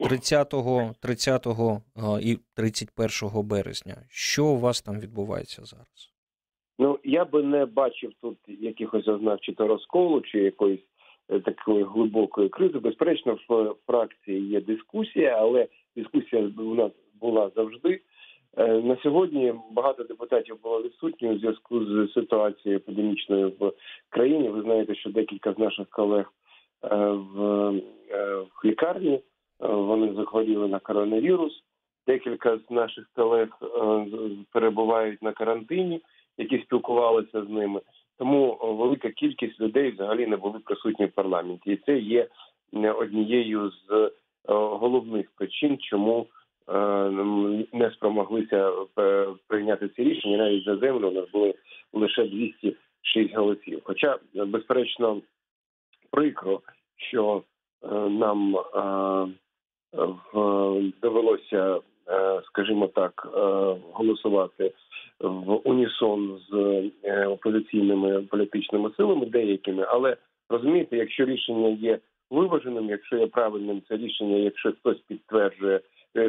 [0.00, 0.54] 30
[1.00, 1.46] 30
[2.22, 3.96] і 31 березня.
[4.08, 6.12] Що у вас там відбувається зараз?
[6.78, 10.84] Ну я би не бачив тут якихось ознак чи то розколу, чи якоїсь
[11.30, 12.78] е, такої глибокої кризи.
[12.78, 18.00] Безперечно, в фракції є дискусія, але дискусія у нас була завжди.
[18.56, 23.72] Е, на сьогодні багато депутатів було відсутні у зв'язку з ситуацією епідемічною в
[24.08, 24.48] країні.
[24.48, 26.32] Ви знаєте, що декілька з наших колег
[26.84, 27.40] Е, в,
[28.10, 29.20] е, в лікарні.
[29.60, 31.62] Вони захворіли на коронавірус.
[32.06, 33.48] Декілька з наших колег
[34.52, 36.00] перебувають на карантині,
[36.36, 37.80] які спілкувалися з ними.
[38.18, 42.28] Тому велика кількість людей взагалі не були присутні в парламенті, і це є
[42.72, 44.12] однією з
[44.44, 46.26] головних причин, чому
[47.72, 48.72] не спромоглися
[49.46, 50.36] прийняти ці рішення.
[50.36, 51.54] Навіть за землю у нас були
[51.92, 53.80] лише 206 голосів.
[53.84, 55.20] Хоча, безперечно,
[56.10, 56.60] прикро,
[56.96, 57.42] що
[57.82, 59.26] е, нам е,
[61.02, 63.28] довелося, е, скажімо так,
[63.92, 64.72] голосувати
[65.20, 66.82] в унісон з
[67.26, 70.16] опозиційними політичними силами, деякими, але
[70.48, 71.98] розумієте, якщо рішення є
[72.30, 75.80] виваженим, якщо є правильним це рішення, якщо хтось підтверджує,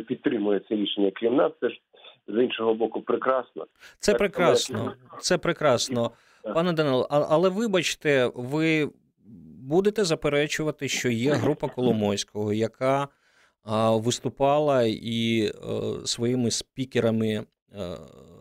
[0.07, 1.81] підтримує це рішення, крім нас, це ж
[2.27, 3.67] з іншого боку прекрасно.
[3.99, 6.11] Це так, прекрасно, це прекрасно,
[6.53, 7.07] пане Данило.
[7.09, 8.89] Але вибачте, ви
[9.59, 13.07] будете заперечувати, що є група Коломойського, яка
[13.89, 15.51] виступала і е,
[16.05, 17.45] своїми спікерами е,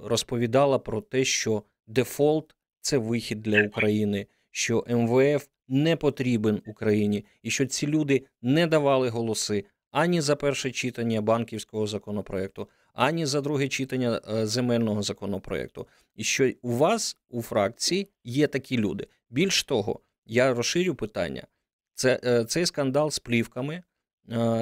[0.05, 7.51] розповідала про те, що дефолт це вихід для України, що МВФ не потрібен Україні, і
[7.51, 13.69] що ці люди не давали голоси ані за перше читання банківського законопроекту, ані за друге
[13.69, 15.87] читання е, земельного законопроекту.
[16.15, 19.07] І що у вас у фракції є такі люди.
[19.31, 21.47] Більш того, я розширю питання.
[21.95, 23.83] Це, е, Цей скандал з плівками, е,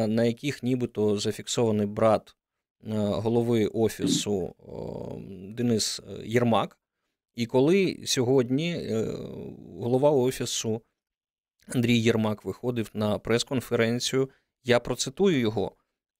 [0.06, 2.36] на яких нібито зафіксований брат
[2.98, 4.54] голови офісу
[5.48, 6.78] Денис Єрмак.
[7.34, 8.86] І коли сьогодні
[9.80, 10.82] голова офісу
[11.68, 14.30] Андрій Єрмак виходив на прес-конференцію,
[14.68, 15.72] я процитую його.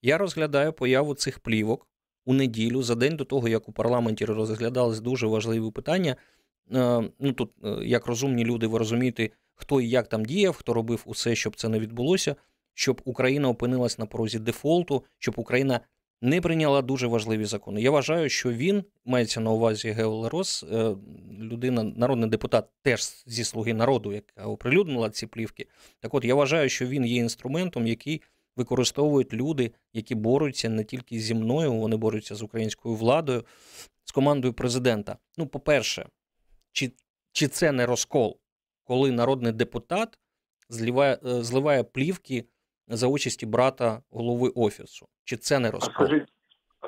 [0.03, 1.89] Я розглядаю появу цих плівок
[2.25, 6.17] у неділю за день до того, як у парламенті розглядались дуже важливі питання.
[6.73, 10.75] Е, ну тут, е, як розумні люди, ви розумієте, хто і як там діяв, хто
[10.75, 12.37] робив усе, щоб це не відбулося,
[12.75, 15.81] щоб Україна опинилась на порозі дефолту, щоб Україна
[16.23, 17.83] не прийняла дуже важливі закони.
[17.83, 20.97] Я вважаю, що він мається на увазі Геолерос, е,
[21.41, 25.67] людина, народний депутат, теж зі слуги народу, яка оприлюднила ці плівки.
[26.01, 28.23] Так от я вважаю, що він є інструментом, який
[28.57, 33.45] використовують люди, які борються не тільки зі мною, вони борються з українською владою,
[34.05, 35.17] з командою президента.
[35.37, 36.09] Ну, по-перше,
[36.73, 36.93] чи
[37.33, 38.39] чи це не розкол,
[38.85, 40.19] коли народний депутат
[40.69, 42.45] зливає, е, зливає плівки
[42.89, 45.09] за участі брата голови офісу?
[45.25, 45.95] Чи це не розкол?
[45.95, 46.29] Скажіть,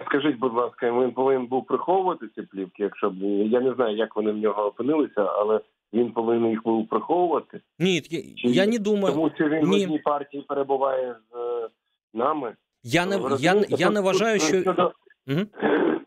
[0.09, 4.17] скажіть, будь ласка, він повинен був приховувати ці плівки, якщо б я не знаю, як
[4.17, 5.61] вони в нього опинилися, але
[5.93, 7.61] він повинен їх був приховувати.
[7.79, 9.15] Ні, я, я не думаю.
[9.15, 9.81] Тому що він Ні.
[9.81, 11.69] в одній партії перебуває з е,
[12.15, 12.55] нами.
[12.83, 14.93] Я не я, я не вважаю, що щодо,
[15.29, 15.41] угу.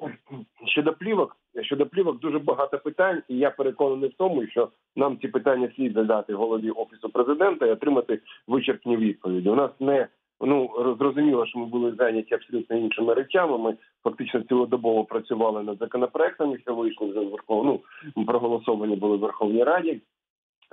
[0.68, 5.28] щодо плівок, щодо плівок дуже багато питань, і я переконаний в тому, що нам ці
[5.28, 9.50] питання слід задати голові офісу президента і отримати вичерпні відповіді.
[9.50, 10.08] У нас не
[10.42, 13.58] ну зрозуміло, що ми були зайняті абсолютно іншими речами.
[13.58, 17.80] Ми фактично цілодобово працювали над законопроектами, що вийшли вже з ну,
[18.26, 20.02] проголосовані були в Верховній Раді.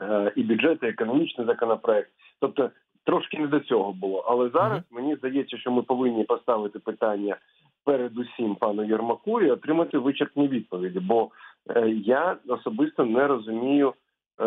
[0.01, 2.71] Е, і бюджет, і економічний законопроект, тобто
[3.05, 4.25] трошки не до цього було.
[4.29, 4.95] Але зараз mm-hmm.
[4.95, 7.37] мені здається, що ми повинні поставити питання
[7.85, 11.01] перед усім пану Єрмаку і отримати вичерпні відповіді.
[11.01, 11.31] Бо
[11.71, 13.95] е, я особисто не розумію
[14.41, 14.45] е,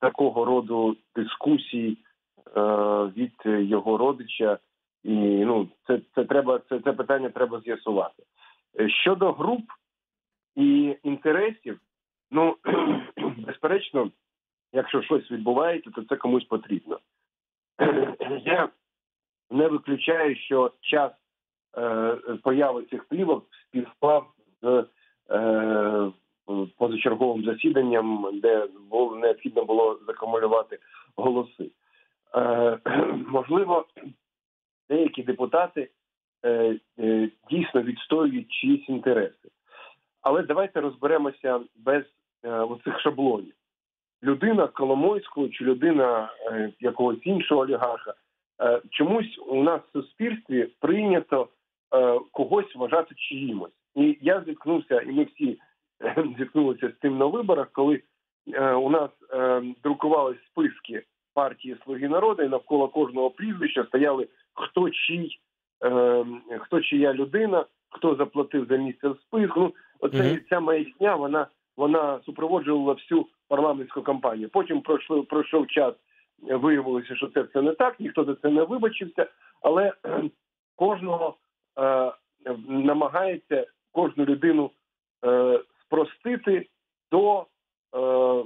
[0.00, 1.98] такого роду дискусій
[3.16, 4.58] від його родича,
[5.02, 5.14] і
[5.44, 8.22] ну це це треба це, це питання треба з'ясувати.
[8.80, 9.64] Е, щодо груп
[10.56, 11.80] і інтересів,
[12.30, 12.56] ну
[13.46, 14.10] безперечно
[14.74, 16.98] якщо щось відбувається, то це комусь потрібно.
[18.44, 18.68] Я
[19.50, 21.12] не виключаю, що час
[21.78, 24.26] е, появи цих плівок співпав
[24.62, 24.84] з
[25.30, 26.12] е,
[26.78, 30.78] позачерговим засіданням, де було необхідно було закумулювати
[31.16, 31.70] голоси.
[32.36, 32.78] Е,
[33.28, 33.86] можливо,
[34.90, 35.90] деякі депутати
[36.44, 39.48] е, е, дійсно відстоюють чиїсь інтереси.
[40.22, 42.04] Але давайте розберемося без
[42.42, 43.54] оцих шаблонів
[44.22, 46.28] людина Коломойського чи людина
[46.80, 48.14] якогось іншого олігарха.
[48.90, 51.48] Чомусь у нас в суспільстві прийнято
[52.32, 53.72] когось вважати чиїмось.
[53.94, 55.58] І я зіткнувся, і ми всі
[56.38, 58.02] зіткнулися з тим на виборах, коли
[58.82, 59.10] у нас
[59.82, 61.02] друкувались списки
[61.34, 65.40] партії Слуги народу, і навколо кожного прізвища стояли хто чий,
[66.60, 69.60] хто чия людина, хто заплатив за місце в списку.
[69.60, 70.40] Ну, оце mm-hmm.
[70.48, 74.48] ця маячня, вона вона супроводжувала всю парламентську кампанію.
[74.48, 75.94] Потім пройшов пройшов час,
[76.42, 79.26] виявилося, що це все не так, ніхто за це не вибачився,
[79.62, 79.92] але
[80.76, 81.36] кожного
[81.78, 82.12] е,
[82.68, 84.70] намагається кожну людину
[85.24, 86.66] е, спростити
[87.10, 87.46] до е,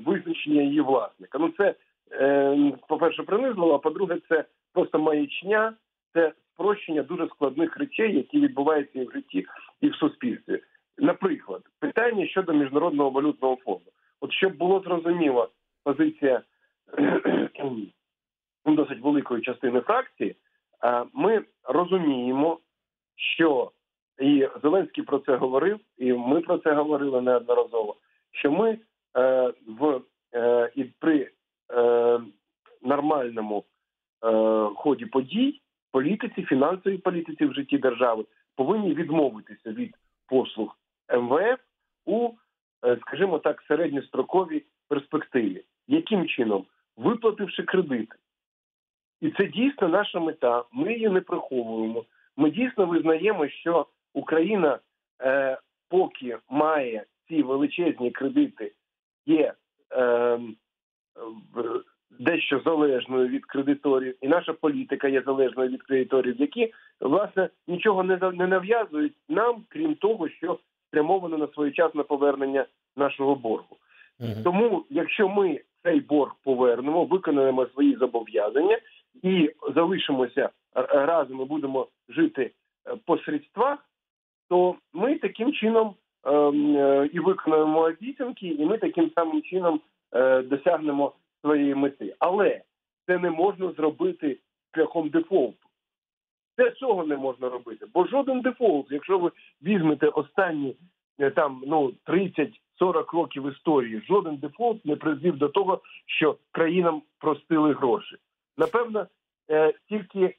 [0.07, 1.39] визначення її власника.
[1.39, 1.75] Ну це
[2.13, 5.75] е, по перше, принизливо, а по-друге, це просто маячня,
[6.15, 9.47] це спрощення дуже складних речей, які відбуваються і в житті,
[9.81, 10.61] і в суспільстві.
[10.99, 13.91] Наприклад, питання щодо міжнародного валютного фонду.
[14.21, 15.49] От щоб було зрозуміло
[15.85, 16.43] позиція
[18.67, 20.37] досить великої частини фракції,
[21.15, 22.59] ми розуміємо,
[23.17, 23.71] що
[24.21, 27.97] і Зеленський про це говорив, і ми про це говорили неодноразово.
[28.31, 28.79] Що ми
[29.17, 30.01] е, в
[30.35, 31.31] е, і при
[31.73, 32.21] е,
[32.83, 33.65] нормальному
[34.25, 34.29] е,
[34.77, 35.61] ході подій,
[35.93, 38.25] політиці, фінансовій політиці в житті держави
[38.57, 39.95] повинні відмовитися від
[40.27, 40.77] послуг
[41.09, 41.59] МВФ
[42.07, 42.31] у
[42.85, 45.65] Е, скажімо так, середньостроковій перспективі.
[45.89, 46.67] Яким чином?
[46.97, 48.17] Виплативши кредити.
[49.21, 50.65] І це дійсно наша мета.
[50.73, 52.05] Ми її не приховуємо.
[52.37, 54.79] Ми дійсно визнаємо, що Україна,
[55.23, 55.59] е,
[55.89, 58.73] поки має ці величезні кредити,
[59.27, 59.55] є
[59.93, 60.41] е,
[62.19, 68.47] дещо залежною від кредиторів, і наша політика є залежною від кредиторів, які власне нічого не
[68.47, 70.59] нав'язують нам, крім того, що
[70.89, 72.67] спрямовано на своєчасне повернення
[72.97, 73.77] нашого боргу.
[74.21, 74.31] Угу.
[74.45, 78.79] Тому, якщо ми цей борг повернемо, виконаємо свої зобов'язання
[79.23, 80.51] і залишимося
[80.91, 82.51] разом і будемо жити
[82.87, 83.79] е, по средствах,
[84.49, 85.95] то ми таким чином
[86.25, 89.81] ем, е, і виконаємо обіцянки, і ми таким самим чином
[90.45, 92.15] досягнемо своєї мети.
[92.19, 92.63] Але
[93.07, 94.39] це не можна зробити
[94.75, 95.69] шляхом дефолту.
[96.57, 97.87] Це цього не можна робити.
[97.95, 99.31] Бо жоден дефолт, якщо ви
[99.63, 100.77] візьмете останні
[101.19, 102.53] е, там ну 30-40
[103.13, 108.17] років історії, жоден дефолт не призвів до того, що країнам простили гроші.
[108.57, 109.07] Напевно,
[109.51, 110.35] е, тільки е,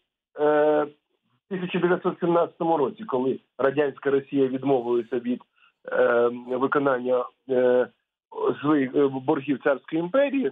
[1.49, 5.41] в 1917 році, коли радянська Росія відмовилася від
[5.91, 7.25] е, виконання
[8.61, 10.51] своїх е, боргів царської імперії,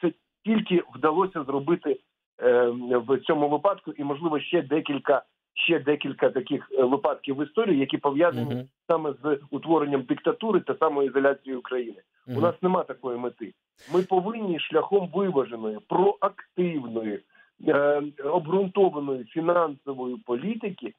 [0.00, 0.12] це
[0.44, 2.00] тільки вдалося зробити
[2.42, 2.66] е,
[3.06, 5.22] в цьому випадку, і можливо ще декілька
[5.56, 8.64] ще декілька таких е, випадків в історії, які пов'язані Мгм.
[8.86, 12.02] саме з утворенням диктатури та самоізоляцією України.
[12.26, 12.38] Мгм.
[12.38, 13.54] У нас нема такої мети.
[13.94, 17.20] Ми повинні шляхом виваженої, проактивної,
[17.68, 20.94] е, обґрунтованої фінансової політики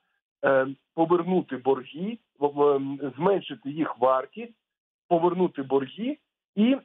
[0.46, 2.18] е, повернути борги,
[3.18, 4.54] зменшити їх вартість,
[5.08, 6.18] повернути борги
[6.56, 6.78] і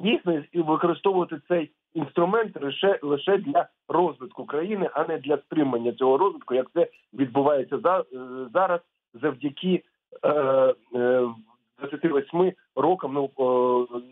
[0.00, 6.54] дійсно використовувати цей інструмент лише лише для розвитку країни, а не для стримання цього розвитку,
[6.54, 8.04] як це відбувається за, е,
[8.54, 8.80] зараз
[9.22, 9.82] завдяки
[10.22, 10.28] е,
[10.94, 11.28] е,
[11.78, 13.30] 28 рокам, ну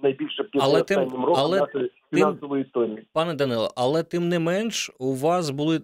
[0.03, 3.07] найбільше Але тим- роком але нашої фінансової історії.
[3.13, 5.81] Пане Данило, але тим не менш, у вас були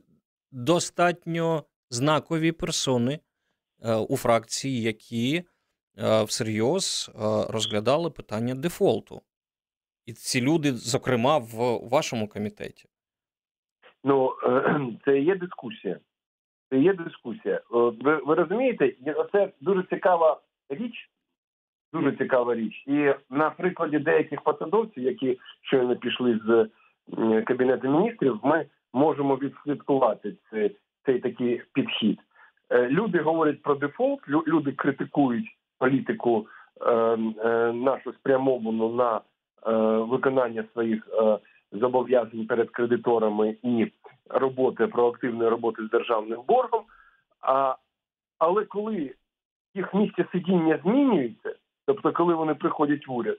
[0.52, 3.18] достатньо знакові персони
[3.82, 5.44] е, у фракції, які е,
[5.96, 7.18] всерйоз е,
[7.52, 9.22] розглядали питання дефолту.
[10.06, 12.88] І ці люди, зокрема, в вашому комітеті.
[14.04, 15.98] Ну е, це є дискусія.
[16.70, 17.54] Це є дискусія.
[17.54, 18.94] Е, Ви, ви розумієте,
[19.32, 21.10] це дуже цікава річ.
[21.92, 22.84] Дуже цікава річ.
[22.86, 26.68] І на прикладі деяких посадовців, які щойно пішли з
[27.44, 30.76] кабінету міністрів, ми можемо відслідкувати цей,
[31.06, 32.20] цей такий підхід.
[32.70, 36.46] Е, Люди говорять про дефолт, люди критикують політику
[36.80, 39.16] е, е, нашу спрямовану на
[39.66, 41.38] е, виконання своїх е,
[41.72, 43.92] зобов'язань перед кредиторами і
[44.30, 46.82] роботи проактивної роботи з державним боргом.
[47.40, 47.76] А,
[48.38, 49.14] але коли
[49.74, 51.54] їх місце сидіння змінюється,
[51.86, 53.38] тобто коли вони приходять в уряд,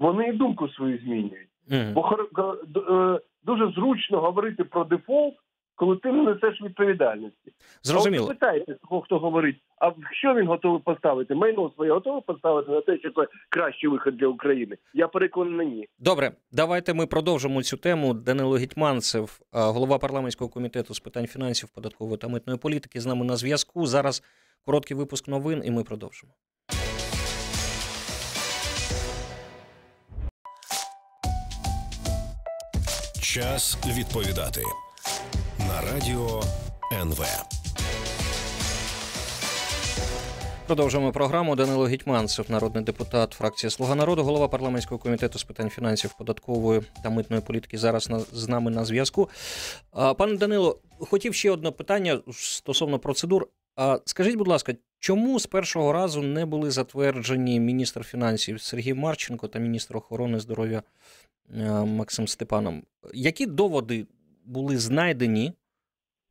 [0.00, 1.48] вони і думку свою змінюють.
[1.94, 5.34] Бо га- д- е, дуже зручно говорити про дефолт,
[5.74, 7.52] коли ти не несеш відповідальності.
[7.82, 8.26] Зрозуміло.
[8.28, 11.34] А от питайте того, хто говорить, а що він готовий поставити?
[11.34, 14.76] Майно своє готовий поставити на те, що це кращий вихід для України?
[14.94, 15.88] Я переконаний, ні.
[15.98, 18.14] Добре, давайте ми продовжимо цю тему.
[18.14, 23.24] Данило Гетьманцев, е, голова парламентського комітету з питань фінансів, податкової та митної політики, з нами
[23.24, 23.86] на зв'язку.
[23.86, 24.22] Зараз
[24.66, 26.32] короткий випуск новин, і ми продовжимо.
[33.20, 34.60] Час відповідати
[35.74, 36.42] на радіо
[36.92, 37.24] НВ.
[40.66, 41.56] Продовжуємо програму.
[41.56, 47.10] Данило Гетьманцев, народний депутат, фракція Слуга народу, голова парламентського комітету з питань фінансів, податкової та
[47.10, 47.78] митної політики.
[47.78, 49.28] Зараз на, з нами на зв'язку.
[50.18, 53.48] Пане Данило, хотів ще одне питання стосовно процедур.
[53.76, 59.48] А скажіть, будь ласка, чому з першого разу не були затверджені міністр фінансів Сергій Марченко
[59.48, 60.82] та міністр охорони здоров'я
[61.56, 62.82] е, Максим Степаном?
[63.14, 64.06] Які доводи
[64.44, 65.52] були знайдені,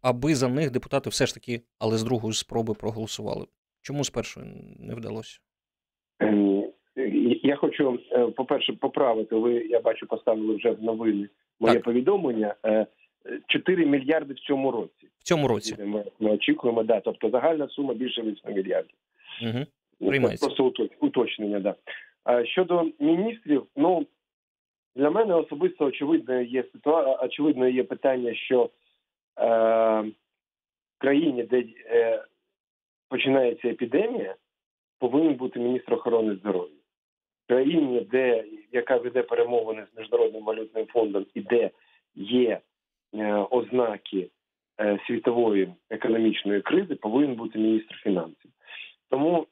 [0.04, 3.45] аби за них депутати все ж таки, але з другої спроби проголосували?
[3.82, 4.45] Чому з першої
[4.80, 5.39] не вдалося?
[6.20, 6.64] Ем,
[7.43, 9.36] Я хочу, е, по-перше, поправити.
[9.36, 11.30] Ви, я бачу, поставили вже в новини
[11.60, 11.84] моє Так.
[11.84, 12.56] повідомлення.
[12.66, 12.88] Е,
[13.47, 15.08] 4 мільярди в цьому році.
[15.20, 15.76] В цьому році.
[15.80, 16.99] Ми, ми очікуємо, да.
[16.99, 18.95] Тобто загальна сума більше 8 мільярдів.
[19.41, 19.66] Угу.
[20.10, 20.45] Приймається.
[20.47, 21.76] Просто уточнення, да.
[22.45, 24.06] Щодо міністрів, ну
[24.95, 27.16] для мене особисто очевидною є ситуа...
[27.16, 28.70] очевидною є питання, що е,
[31.03, 32.23] країні, де е,
[33.09, 34.36] починається епідемія,
[34.99, 36.75] повинен бути міністр охорони здоров'я.
[37.43, 41.71] В країні, де яка веде перемовини з міжнародним валютним фондом і де
[42.15, 42.59] є
[43.13, 44.29] е, ознаки
[44.79, 48.51] е, світової економічної кризи, повинен бути міністр фінансів.
[49.09, 49.47] Тому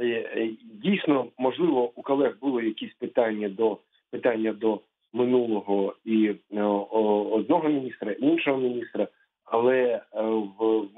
[0.00, 3.78] е, е, дійсно, можливо, у колег були якісь питання до
[4.10, 4.80] питання до
[5.16, 9.08] минулого і е, одного міністра, іншого міністра,
[9.44, 10.22] але е,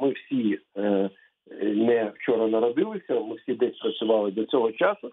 [0.01, 1.11] ми всі е,
[1.63, 5.13] не вчора народилися, ми всі десь працювали до цього часу.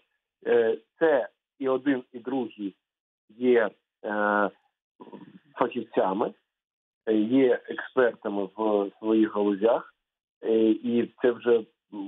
[0.99, 1.29] Це
[1.59, 2.75] і один, і другий
[3.29, 3.69] є
[5.55, 6.33] фахівцями,
[7.11, 9.93] є експертами в своїх галузях,
[10.83, 11.61] і це вже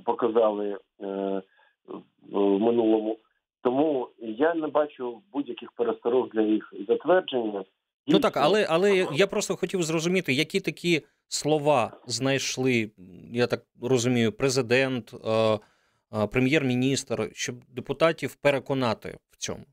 [0.06, 3.18] показали в минулому.
[3.62, 7.64] Тому я не бачу будь-яких пересторог для їх затвердження.
[8.08, 12.92] Ну так, але, але я просто хотів зрозуміти, які такі слова знайшли,
[13.32, 19.64] я так розумію, президент, е, е, прем'єр-міністр, щоб депутатів переконати в цьому.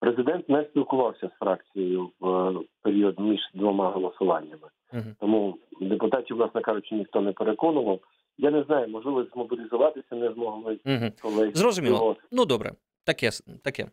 [0.00, 5.02] Президент не спілкувався з фракцією в період між двома голосуваннями, угу.
[5.20, 8.00] тому депутатів, власне кажучи, ніхто не переконував.
[8.38, 10.78] Я не знаю, можливо, змобілізуватися не змогли.
[10.86, 11.50] Угу.
[11.54, 11.98] Зрозуміло.
[11.98, 12.16] Цього...
[12.32, 12.72] Ну добре.
[13.04, 13.30] Таке
[13.62, 13.86] таке.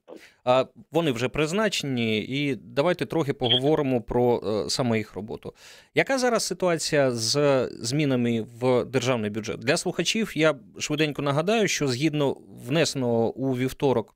[0.43, 5.53] А вони вже призначені, і давайте трохи поговоримо про е, саме їх роботу.
[5.95, 10.31] Яка зараз ситуація з змінами в державний бюджет для слухачів?
[10.35, 12.37] Я швиденько нагадаю, що згідно
[12.67, 14.15] внесеного у вівторок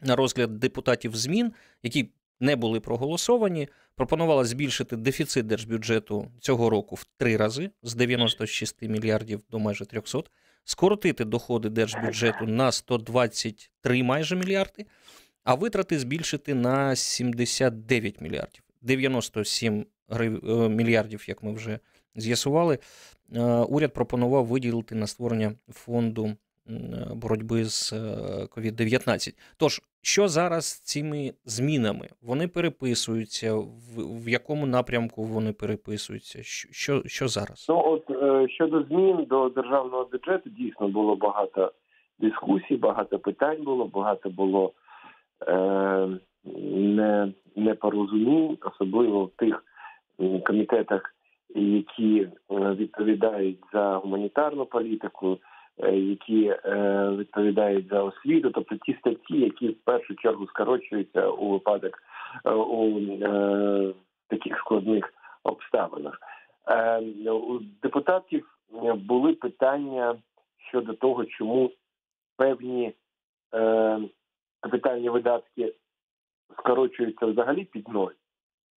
[0.00, 1.52] на розгляд депутатів змін,
[1.82, 2.10] які
[2.40, 9.40] не були проголосовані, пропонувала збільшити дефіцит держбюджету цього року в три рази з 96 мільярдів
[9.50, 10.22] до майже 300,
[10.68, 14.86] скоротити доходи держбюджету на 123 майже мільярди,
[15.44, 18.62] а витрати збільшити на 79 мільярдів.
[18.82, 20.28] 97 е,
[20.68, 21.78] мільярдів, як ми вже
[22.16, 22.78] з'ясували.
[23.34, 26.36] Е, уряд пропонував виділити на створення фонду
[27.14, 27.92] боротьби з
[28.56, 29.28] COVID-19.
[29.28, 32.08] Е, Тож, що зараз цими змінами?
[32.22, 36.38] Вони переписуються, в, в якому напрямку вони переписуються?
[36.42, 37.66] Що що зараз?
[37.68, 41.72] Ну от е, щодо змін до державного бюджету, дійсно було багато
[42.18, 44.72] дискусій, багато питань було, багато було
[45.48, 46.08] е,
[46.74, 49.64] не, непорозумінь, особливо в тих
[50.46, 51.14] комітетах,
[51.54, 55.38] які е, відповідають за гуманітарну політику.
[55.82, 61.50] Е, які е, відповідають за освіту, тобто ті статті, які в першу чергу скорочуються у
[61.50, 62.02] випадок
[62.44, 63.00] е, у
[64.28, 66.18] таких складних обставинах.
[67.26, 68.58] У депутатів
[68.94, 70.16] були питання
[70.68, 71.70] щодо того, чому
[72.36, 72.94] певні
[74.60, 75.74] капітальні видатки
[76.58, 78.12] скорочуються взагалі під ноль,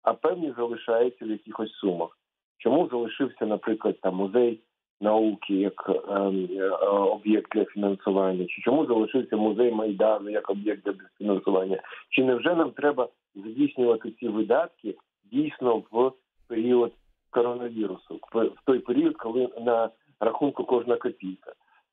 [0.02, 2.18] а певні залишаються в якихось сумах.
[2.58, 4.60] Чому залишився, наприклад, там музей
[5.00, 10.94] науки як ем, е, об'єкт для фінансування, чи чому залишився музей майдану як об'єкт для
[11.18, 11.82] фінансування?
[12.10, 14.94] Чи не вже нам треба здійснювати ці видатки
[15.32, 16.12] дійсно в
[16.48, 16.92] період
[17.30, 19.90] коронавірусу, в той період, коли на
[20.20, 21.52] рахунку кожна копійка?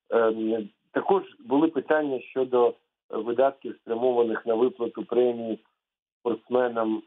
[0.09, 2.73] Ем, також були питання щодо
[3.09, 5.59] видатків, спрямованих на виплату премії
[6.19, 7.01] спортсменам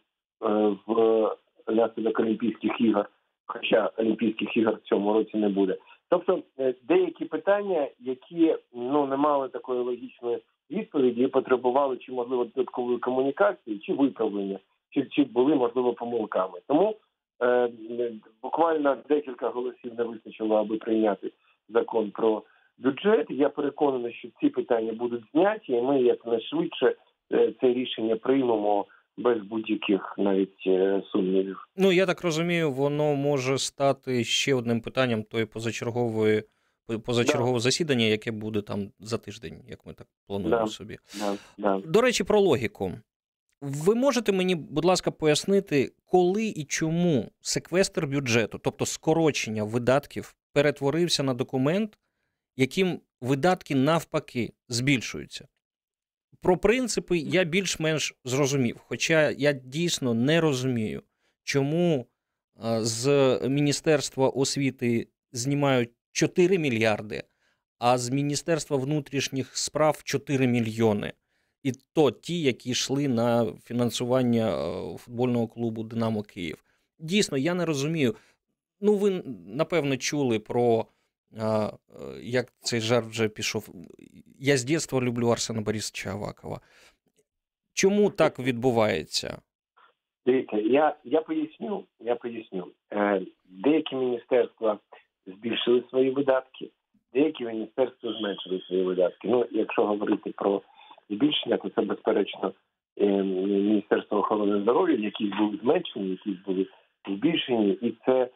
[0.44, 1.30] е, в
[1.68, 3.06] наслідок Олімпійських ігор
[3.52, 5.76] хоча Олімпійських ігор в цьому році не буде.
[6.10, 10.38] Тобто е, деякі питання, які ну не мали такої логічної
[10.70, 14.58] відповіді, потребували чи можливо додаткової комунікації, чи виправлення,
[14.90, 16.58] чи чи були можливо помилками.
[16.66, 16.96] Тому
[17.42, 17.70] е,
[18.42, 21.32] буквально декілька голосів не вистачило, аби прийняти
[21.68, 22.42] закон про
[22.78, 23.26] бюджет.
[23.30, 26.94] Я переконаний, що ці питання будуть зняті, і ми якнайшвидше
[27.32, 28.86] е, це рішення приймемо
[29.22, 31.68] без будь-яких навіть е, сумнівів.
[31.76, 36.42] Ну я так розумію, воно може стати ще одним питанням тої позачергової
[36.98, 37.60] позачергове да.
[37.60, 40.66] засідання, яке буде там за тиждень, як ми так плануємо да.
[40.66, 40.98] собі.
[41.18, 41.36] Да.
[41.58, 41.80] Да.
[41.86, 42.92] До речі, про логіку.
[43.62, 51.22] Ви можете мені, будь ласка, пояснити, коли і чому секвестр бюджету, тобто скорочення видатків, перетворився
[51.22, 51.98] на документ,
[52.56, 55.48] яким видатки навпаки збільшуються?
[56.40, 58.76] Про принципи я більш-менш зрозумів.
[58.86, 61.02] Хоча я дійсно не розумію,
[61.44, 62.06] чому
[62.80, 63.08] з
[63.48, 67.22] Міністерства освіти знімають 4 мільярди,
[67.78, 71.12] а з Міністерства внутрішніх справ 4 мільйони.
[71.62, 74.52] І то ті, які йшли на фінансування
[74.98, 76.64] футбольного клубу Динамо Київ.
[76.98, 78.16] Дійсно, я не розумію.
[78.80, 80.86] Ну, ви напевно чули про
[82.22, 83.68] як цей жарт вже пішов.
[84.38, 86.60] Я з дитинства люблю Арсена Борисовича Авакова.
[87.74, 89.38] Чому так відбувається?
[90.26, 91.84] Дивіться, я я поясню.
[92.00, 92.66] Я поясню.
[92.92, 94.78] Е, Деякі міністерства
[95.26, 96.70] збільшили свої видатки,
[97.14, 99.28] деякі міністерства зменшили свої видатки.
[99.28, 100.62] Ну, якщо говорити про
[101.10, 102.52] збільшення, то це безперечно
[102.96, 106.66] е, Міністерство охорони здоров'я, які були зменшені, які були
[107.08, 108.28] збільшені, і це е,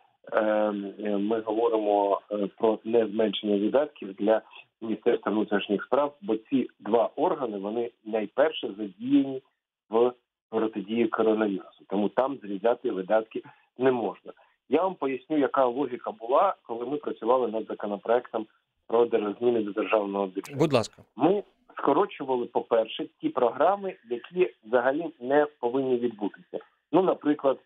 [1.18, 4.42] ми говоримо е, про незменшення видатків для
[4.80, 9.42] міністерства внутрішніх справ, бо ці два органи вони найперше задіяні
[9.90, 10.12] в
[10.50, 13.42] протидії коронавірусу, тому там зрізати видатки
[13.78, 14.32] не можна.
[14.68, 18.46] Я вам поясню, яка логіка була, коли ми працювали над законопроектом
[18.86, 19.06] про
[19.40, 20.58] зміни до державного бюджету.
[20.58, 21.42] Будь ласка, ми
[21.78, 26.58] скорочували, по перше, ті програми, які взагалі не повинні відбутися.
[26.92, 27.58] Ну, наприклад.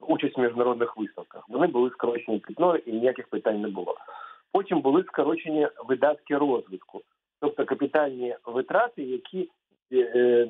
[0.00, 1.48] Участь в міжнародних виставках.
[1.48, 3.96] Вони були скорочені під ноль і ніяких питань не було.
[4.52, 7.02] Потім були скорочені видатки розвитку,
[7.40, 9.50] тобто капітальні витрати, які
[9.92, 10.48] е, е,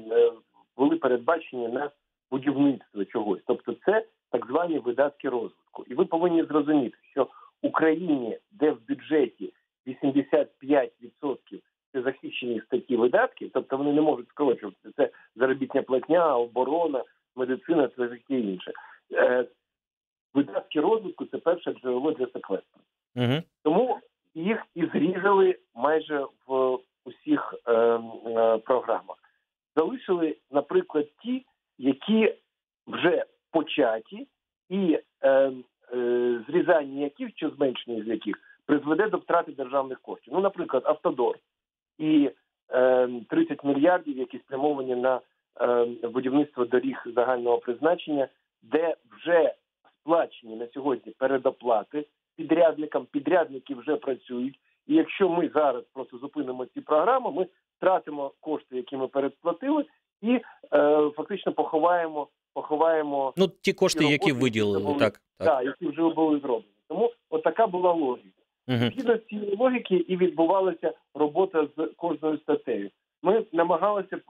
[0.76, 1.90] були передбачені на
[2.30, 3.40] будівництво чогось.
[3.46, 5.84] Тобто, це так звані видатки розвитку.
[5.86, 7.28] І ви повинні зрозуміти, що
[7.62, 9.52] Україні, де в бюджеті
[9.86, 10.46] 85%
[11.50, 14.90] це незахищені статті видатків, тобто вони не можуть скорочуватися.
[14.96, 17.04] Це заробітня платня, оборона,
[17.36, 18.72] медицина, це таке інше.
[19.12, 19.46] Е,
[20.34, 22.80] видатки розвитку це перше джерело для секвестру.
[23.16, 23.42] Угу.
[23.62, 23.98] Тому
[24.34, 29.16] їх і зрізали майже в усіх е, е, програмах.
[29.76, 31.46] Залишили, наприклад, ті,
[31.78, 32.34] які
[32.86, 34.26] вже початі,
[34.68, 35.30] і е,
[35.94, 38.36] е, зрізання яких чи зменшення з яких
[38.66, 40.32] призведе до втрати державних коштів.
[40.32, 41.38] Ну, наприклад, Автодор
[41.98, 42.30] і
[42.70, 45.20] е, 30 мільярдів, які спрямовані на
[45.60, 48.28] е, будівництво доріг загального призначення,
[48.62, 49.54] де вже
[50.00, 52.04] сплачені на сьогодні передоплати
[52.36, 54.58] підрядникам, підрядники вже працюють.
[54.86, 57.46] І якщо ми зараз просто зупинимо ці програми, ми
[57.76, 59.84] втратимо кошти, які ми передплатили,
[60.22, 60.40] і
[60.72, 65.20] е, фактично поховаємо, поховаємо Ну, ті кошти, Ті які роботи, виділили, які так.
[65.38, 65.48] так.
[65.48, 66.74] Да, які вже були зроблені.
[66.88, 68.28] Тому от така була логіка.
[68.68, 72.90] Згідно з цієї логіки і відбувалася робота з кожною статтею.
[73.22, 74.20] Ми намагалися е,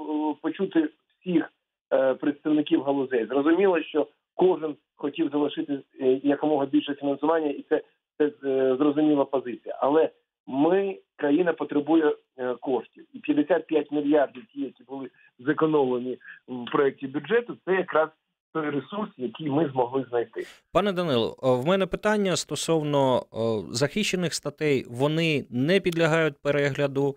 [0.40, 0.88] почути
[1.20, 1.52] всіх
[1.92, 3.26] е, представників галузей.
[3.26, 4.06] Зрозуміло, що
[4.40, 7.82] кожен хотів залишити е, якомога більше фінансування, і це,
[8.18, 9.78] це е, зрозуміла позиція.
[9.80, 10.10] Але
[10.46, 16.18] ми країна потребує е, коштів, і 55 мільярдів, ті, які були зекономлені
[16.48, 18.08] в проєкті бюджету, це якраз
[18.52, 20.46] той ресурс, який ми змогли знайти.
[20.72, 23.22] Пане Данило, в мене питання стосовно
[23.70, 24.84] захищених статей.
[24.90, 27.16] Вони не підлягають перегляду,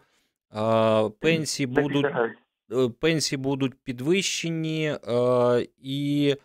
[1.20, 2.38] пенсії Не будуть підлягають.
[3.00, 4.92] пенсії будуть підвищені
[5.84, 6.36] і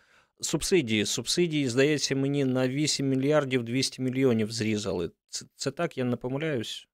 [0.41, 1.05] субсидії.
[1.05, 5.11] Субсидії, здається, мені на 8 мільярдів 200 мільйонів зрізали.
[5.29, 6.87] Це, це так, я не помиляюсь.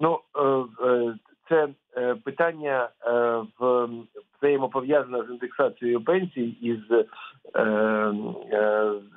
[0.00, 1.14] Ну е, е,
[1.48, 2.88] це е, питання
[3.60, 3.88] в
[4.38, 7.04] взаємопов'язане з індексацією пенсій і з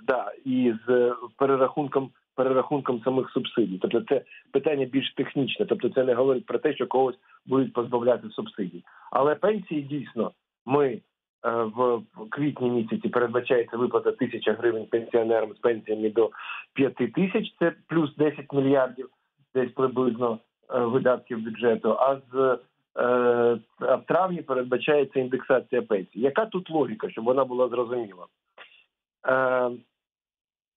[0.08, 3.78] да, і з перерахунком перерахунком самих субсидій.
[3.82, 8.30] Тобто це питання більш технічне, тобто це не говорить про те, що когось будуть позбавляти
[8.30, 8.84] субсидій.
[9.12, 10.32] Але пенсії дійсно
[10.66, 11.02] ми
[11.44, 16.32] в в квітні місяці передбачається виплата тисяча гривень пенсіонерам з пенсіями до
[16.74, 17.54] п'яти тисяч.
[17.60, 19.10] Це плюс 10 мільярдів,
[19.56, 20.40] десь приблизно
[20.70, 21.98] е, видатків бюджету.
[22.00, 22.60] А з
[22.98, 26.20] е, а в травні передбачається індексація пенсій.
[26.20, 28.26] Яка тут логіка, щоб вона була зрозуміла?
[29.28, 29.72] Е,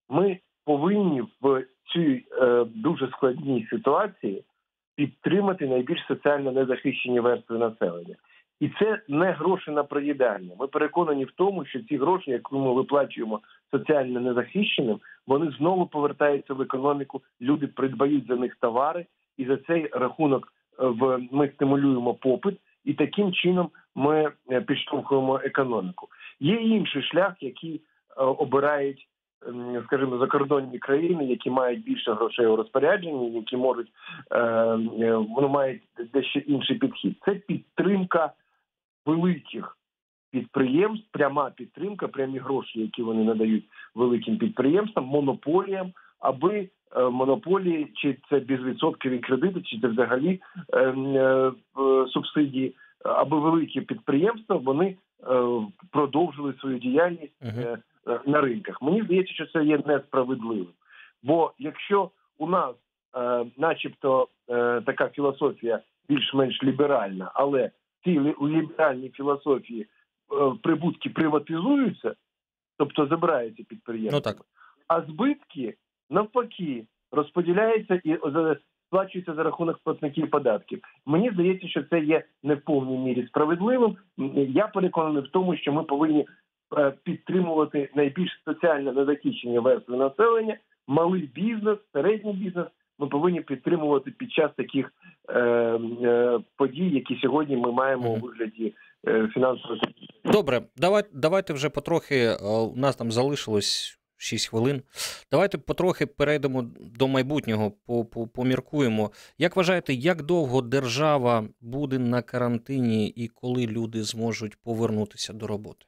[0.08, 4.44] ми повинні в цій е, дуже складній ситуації
[4.96, 8.14] підтримати найбільш соціально незахищені верстви населення.
[8.60, 10.54] І це не гроші на проїдання.
[10.60, 13.40] Ми переконані в тому, що ці гроші, які ми виплачуємо
[13.70, 17.22] соціально незахищеним, вони знову повертаються в економіку.
[17.40, 22.94] Люди придбають за них товари, і за цей рахунок е, в ми стимулюємо попит, і
[22.94, 26.08] таким чином ми е, підштовхуємо економіку.
[26.40, 29.08] Є інший шлях, який е, обирають,
[29.84, 33.88] скажімо, закордонні країни, які мають більше грошей у розпорядженні, які можуть
[35.28, 35.82] вони мають
[36.12, 37.16] дещо інший підхід.
[37.24, 38.32] Це підтримка
[39.06, 39.76] великих
[40.30, 48.16] підприємств, пряма підтримка, прямі гроші, які вони надають великим підприємствам, монополіям, аби е, монополії, чи
[48.30, 50.40] це безвідсоткові кредити, чи це взагалі
[50.72, 51.52] е, е,
[52.08, 54.96] субсидії, аби великі підприємства вони е,
[55.90, 57.78] продовжили свою діяльність е,
[58.08, 58.82] е, на ринках.
[58.82, 60.68] Мені здається, що це є несправедливим.
[61.22, 62.74] Бо якщо у нас,
[63.16, 67.70] е, начебто, е, така філософія більш-менш ліберальна, але
[68.06, 69.86] ці у ліберальній філософії е,
[70.62, 72.14] прибутки приватизуються,
[72.78, 74.46] тобто забираються підприємства, Ну так.
[74.88, 75.74] а збитки
[76.10, 78.18] навпаки розподіляються і
[78.86, 80.80] сплачуються за рахунок платників податків.
[81.06, 83.96] Мені здається, що це є не в повній мірі справедливим.
[84.48, 86.26] Я переконаний в тому, що ми повинні
[86.78, 92.66] е, підтримувати найбільш соціально незахищені верстви населення, малий бізнес, середній бізнес.
[92.98, 94.92] Ми повинні підтримувати під час таких
[95.28, 98.74] е, е, подій, які сьогодні ми маємо у вигляді
[99.08, 99.80] е, фінансової
[100.24, 102.16] Добре, давай, давайте вже потрохи.
[102.16, 104.82] е, У нас там залишилось 6 хвилин.
[105.32, 106.64] Давайте потрохи перейдемо
[106.98, 109.10] до майбутнього, по- по- поміркуємо.
[109.38, 115.86] Як вважаєте, як довго держава буде на карантині і коли люди зможуть повернутися до роботи?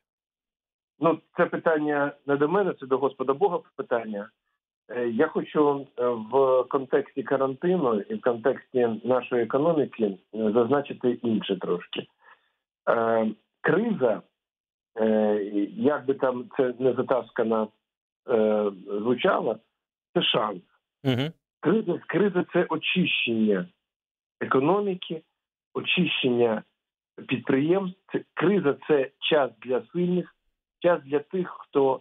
[1.01, 4.31] Ну, це питання не до мене, це до Господа Бога питання.
[4.91, 10.19] Е, Я хочу е, в контексті карантину і в контексті нашої економіки е,
[10.53, 12.07] зазначити інше трошки.
[13.61, 14.23] Криза,
[15.77, 17.69] як би там це не затаскана
[18.87, 19.59] звучала,
[20.15, 20.63] це шанс.
[21.05, 21.33] Угу.
[21.61, 23.69] Криза, криза це очищення
[24.41, 25.23] економіки,
[25.75, 26.63] очищення
[27.27, 28.19] підприємств.
[28.35, 30.35] Криза це час для сильних,
[30.79, 32.01] час для тих, хто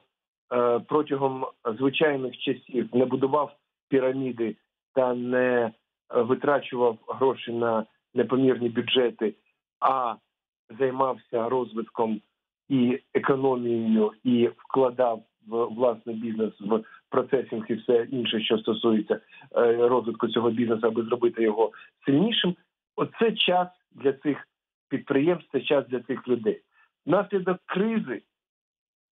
[0.87, 1.45] протягом
[1.77, 3.55] звичайних часів не будував
[3.89, 4.55] піраміди
[4.93, 5.71] та не
[6.15, 9.33] е, витрачував гроші на непомірні бюджети,
[9.79, 10.15] а
[10.79, 12.21] займався розвитком
[12.69, 19.19] і економією, і вкладав в власний бізнес в процесінг і все інше, що стосується
[19.55, 21.71] е, розвитку цього бізнесу, аби зробити його
[22.05, 22.55] сильнішим.
[22.95, 24.47] Оце час для цих
[24.89, 26.61] підприємств, це час для цих людей.
[27.05, 28.21] Внаслідок кризи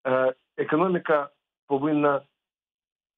[0.07, 1.29] е, економіка
[1.67, 2.21] повинна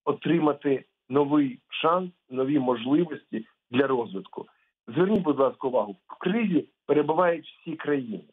[0.06, 4.46] отримати новий шанс, нові можливості для розвитку.
[4.88, 8.24] Зверніть, будь ласка, увагу, в кризі перебувають всі країни,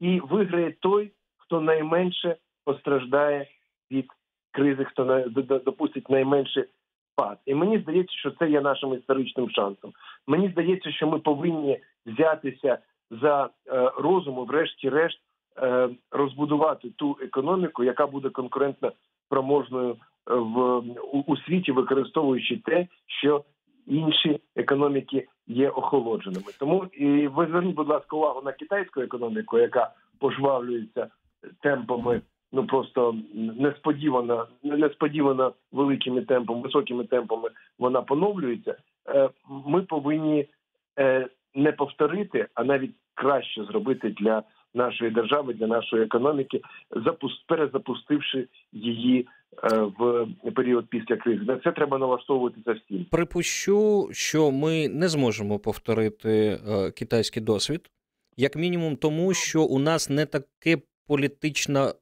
[0.00, 3.48] і виграє той, хто найменше постраждає
[3.90, 4.10] від
[4.50, 5.24] кризи, хто
[5.64, 6.66] допустить найменше
[7.12, 7.38] спад.
[7.46, 9.92] І мені здається, що це є нашим історичним шансом.
[10.26, 12.78] Мені здається, що ми повинні взятися
[13.10, 15.20] за е, розуму, врешті-решт,
[16.10, 18.92] розбудувати ту економіку, яка буде конкурентно
[19.26, 20.76] спроможною е, в
[21.12, 23.44] у, у світі, використовуючи те, що
[23.86, 26.46] інші економіки є охолодженими.
[26.58, 31.06] Тому і ви зверніть, будь ласка, увагу на китайську економіку, яка пожвавлюється
[31.62, 32.20] темпами.
[32.52, 37.48] Ну просто несподівано, несподівано великими темпами, високими темпами
[37.78, 38.76] вона поновлюється.
[39.08, 39.30] Е,
[39.66, 40.46] ми повинні
[40.98, 44.42] е, не повторити, а навіть краще зробити для
[44.76, 46.60] нашої держави, для нашої економіки,
[47.46, 49.28] перезапустивши її
[49.64, 51.44] е, в період після кризи.
[51.44, 53.06] На це треба налаштовуватися всім.
[53.10, 56.58] Припущу, що ми не зможемо повторити
[56.96, 57.90] китайський досвід,
[58.36, 61.92] як мінімум, тому що у нас не таке політична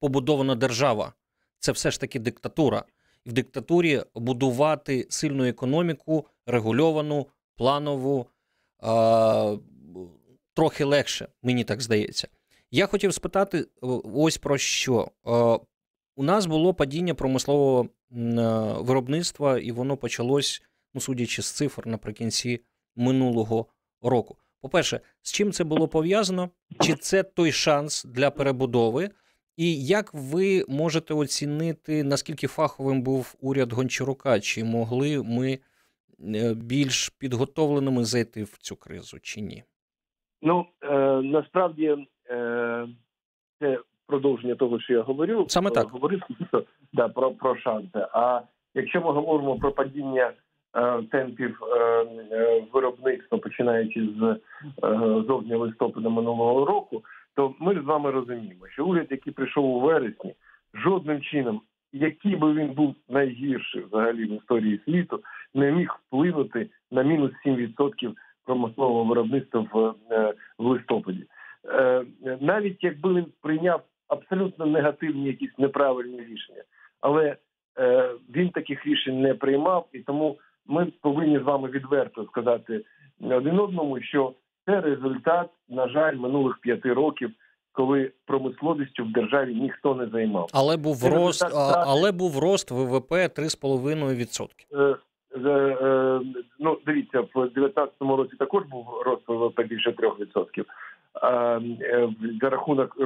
[0.00, 1.12] побудована держава,
[1.58, 2.84] це все ж таки диктатура.
[3.26, 7.26] В диктатурі будувати сильну економіку, регульовану,
[7.56, 8.26] планову,
[8.80, 9.56] а,
[10.56, 12.28] трохи легше, мені так здається.
[12.70, 13.66] Я хотів спитати
[14.14, 15.10] ось про що.
[16.16, 17.88] У нас було падіння промислового
[18.80, 20.62] виробництва, і воно почалось,
[20.94, 22.60] ну, судячи з цифр, наприкінці
[22.96, 23.66] минулого
[24.02, 24.36] року.
[24.60, 26.50] По-перше, з чим це було пов'язано?
[26.80, 29.10] Чи це той шанс для перебудови?
[29.56, 34.40] І як ви можете оцінити, наскільки фаховим був уряд Гончарука?
[34.40, 35.58] Чи могли ми
[36.20, 39.64] е, більш підготовленими зайти в цю кризу, чи ні?
[40.42, 41.96] Ну е, насправді
[42.30, 42.86] е,
[43.60, 46.22] це продовження того, що я говорю, саме так говорив
[46.92, 48.06] да, про про шанси.
[48.12, 48.40] А
[48.74, 50.32] якщо ми говоримо про падіння
[50.76, 51.78] е, темпів е,
[52.30, 54.38] е виробництва, починаючи з е,
[55.28, 57.02] жовтня листопада минулого року,
[57.34, 60.34] то ми з вами розуміємо, що уряд, який прийшов у вересні,
[60.74, 61.60] жодним чином,
[61.92, 65.20] який би він був найгірший взагалі в історії світу,
[65.54, 68.14] не міг вплинути на мінус 7%
[68.46, 71.24] промислового виробництва в, е, в листопаді.
[71.68, 72.04] Е,
[72.40, 76.62] навіть якби він прийняв абсолютно негативні, якісь неправильні рішення,
[77.00, 77.36] але
[77.78, 80.36] е, він таких рішень не приймав, і тому
[80.66, 82.84] ми повинні з вами відверто сказати
[83.20, 84.32] один одному, що
[84.66, 87.30] це результат, на жаль, минулих п'яти років,
[87.72, 90.50] коли промисловістю в державі ніхто не займав.
[90.52, 91.84] Але був рост, результат...
[91.86, 94.96] але був рост ВВП 3,5%.
[95.44, 96.20] Е, е,
[96.58, 100.64] ну, дивіться, в 2019 році також був рост ВВП більше 3%.
[101.14, 102.08] А, е,
[102.42, 102.96] за рахунок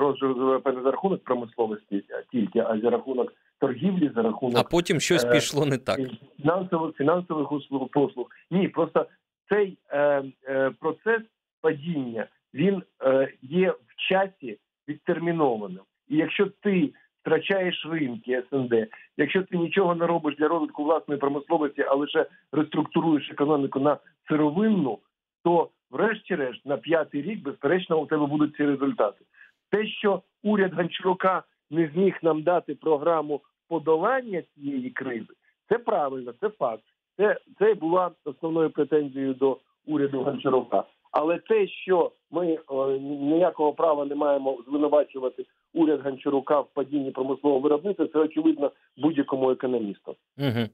[0.75, 5.31] не за рахунок промисловості тільки, а за рахунок торгівлі, за рахунок а потім щось е,
[5.31, 6.01] пішло не так.
[6.43, 8.27] Фінансових фінансових услуг послуг.
[8.51, 9.07] Ні, просто
[9.49, 11.23] цей е, е, процес
[11.61, 14.59] падіння він е, є в часі
[14.89, 15.83] відтермінованим.
[16.09, 21.83] І якщо ти втрачаєш ринки СНД, якщо ти нічого не робиш для розвитку власної промисловості,
[21.83, 23.99] а лише реструктуруєш економіку на
[24.29, 24.99] сировинну,
[25.45, 29.25] то врешті-решт на п'ятий рік, безперечно, у тебе будуть ці результати.
[29.71, 35.35] Те, що уряд Гончарука не зміг нам дати програму подолання цієї кризи,
[35.69, 36.83] це правильно, це факт.
[37.17, 40.85] Це це була основною претензією до уряду Гончарука.
[41.13, 47.61] Але те, що ми о, ніякого права не маємо звинувачувати уряд Гончарука в падінні промислового
[47.61, 50.17] виробництва, це очевидно будь-якому економісту.
[50.39, 50.69] Угу.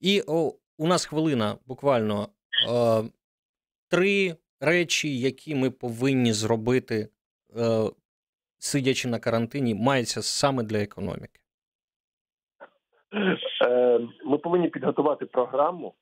[0.00, 2.28] І о, у нас хвилина буквально
[2.68, 3.02] о,
[3.90, 7.08] три речі, які ми повинні зробити,
[7.56, 7.90] о,
[8.58, 11.40] сидячи на карантині, маються саме для економіки.
[13.66, 15.94] Е, ми повинні підготувати програму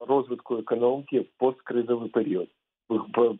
[0.00, 2.48] розвитку економіки в посткризовий період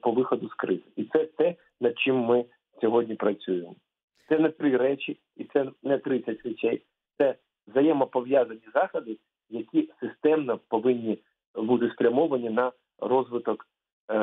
[0.01, 2.45] по виходу з кризи, і це те, над чим ми
[2.81, 3.74] сьогодні працюємо.
[4.31, 6.83] Це не три речі, і це не 30 речей.
[7.18, 7.35] Це
[7.66, 9.16] взаємопов'язані заходи,
[9.49, 11.18] які системно повинні
[11.55, 13.66] бути спрямовані на розвиток,
[14.11, 14.14] е,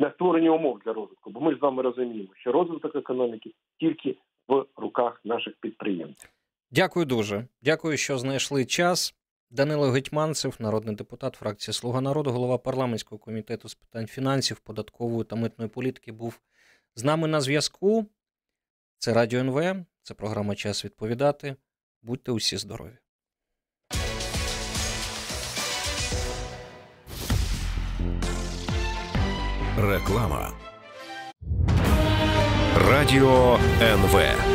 [0.00, 1.30] на створення умов для розвитку.
[1.30, 3.50] Бо ми з вами розуміємо, що розвиток економіки
[3.80, 4.16] тільки
[4.48, 6.30] в руках наших підприємців.
[6.70, 7.46] Дякую дуже.
[7.62, 9.14] Дякую, що знайшли час.
[9.50, 15.36] Данило Гетьманцев, народний депутат, фракція Слуга народу, голова парламентського комітету з питань фінансів, податкової та
[15.36, 16.40] митної політики, був
[16.94, 18.06] з нами на зв'язку.
[19.02, 21.56] Це Радіо НВ, це програма Час відповідати.
[22.02, 22.98] Будьте усі здорові.
[29.78, 30.52] Реклама.
[32.76, 34.49] Радіо НВ.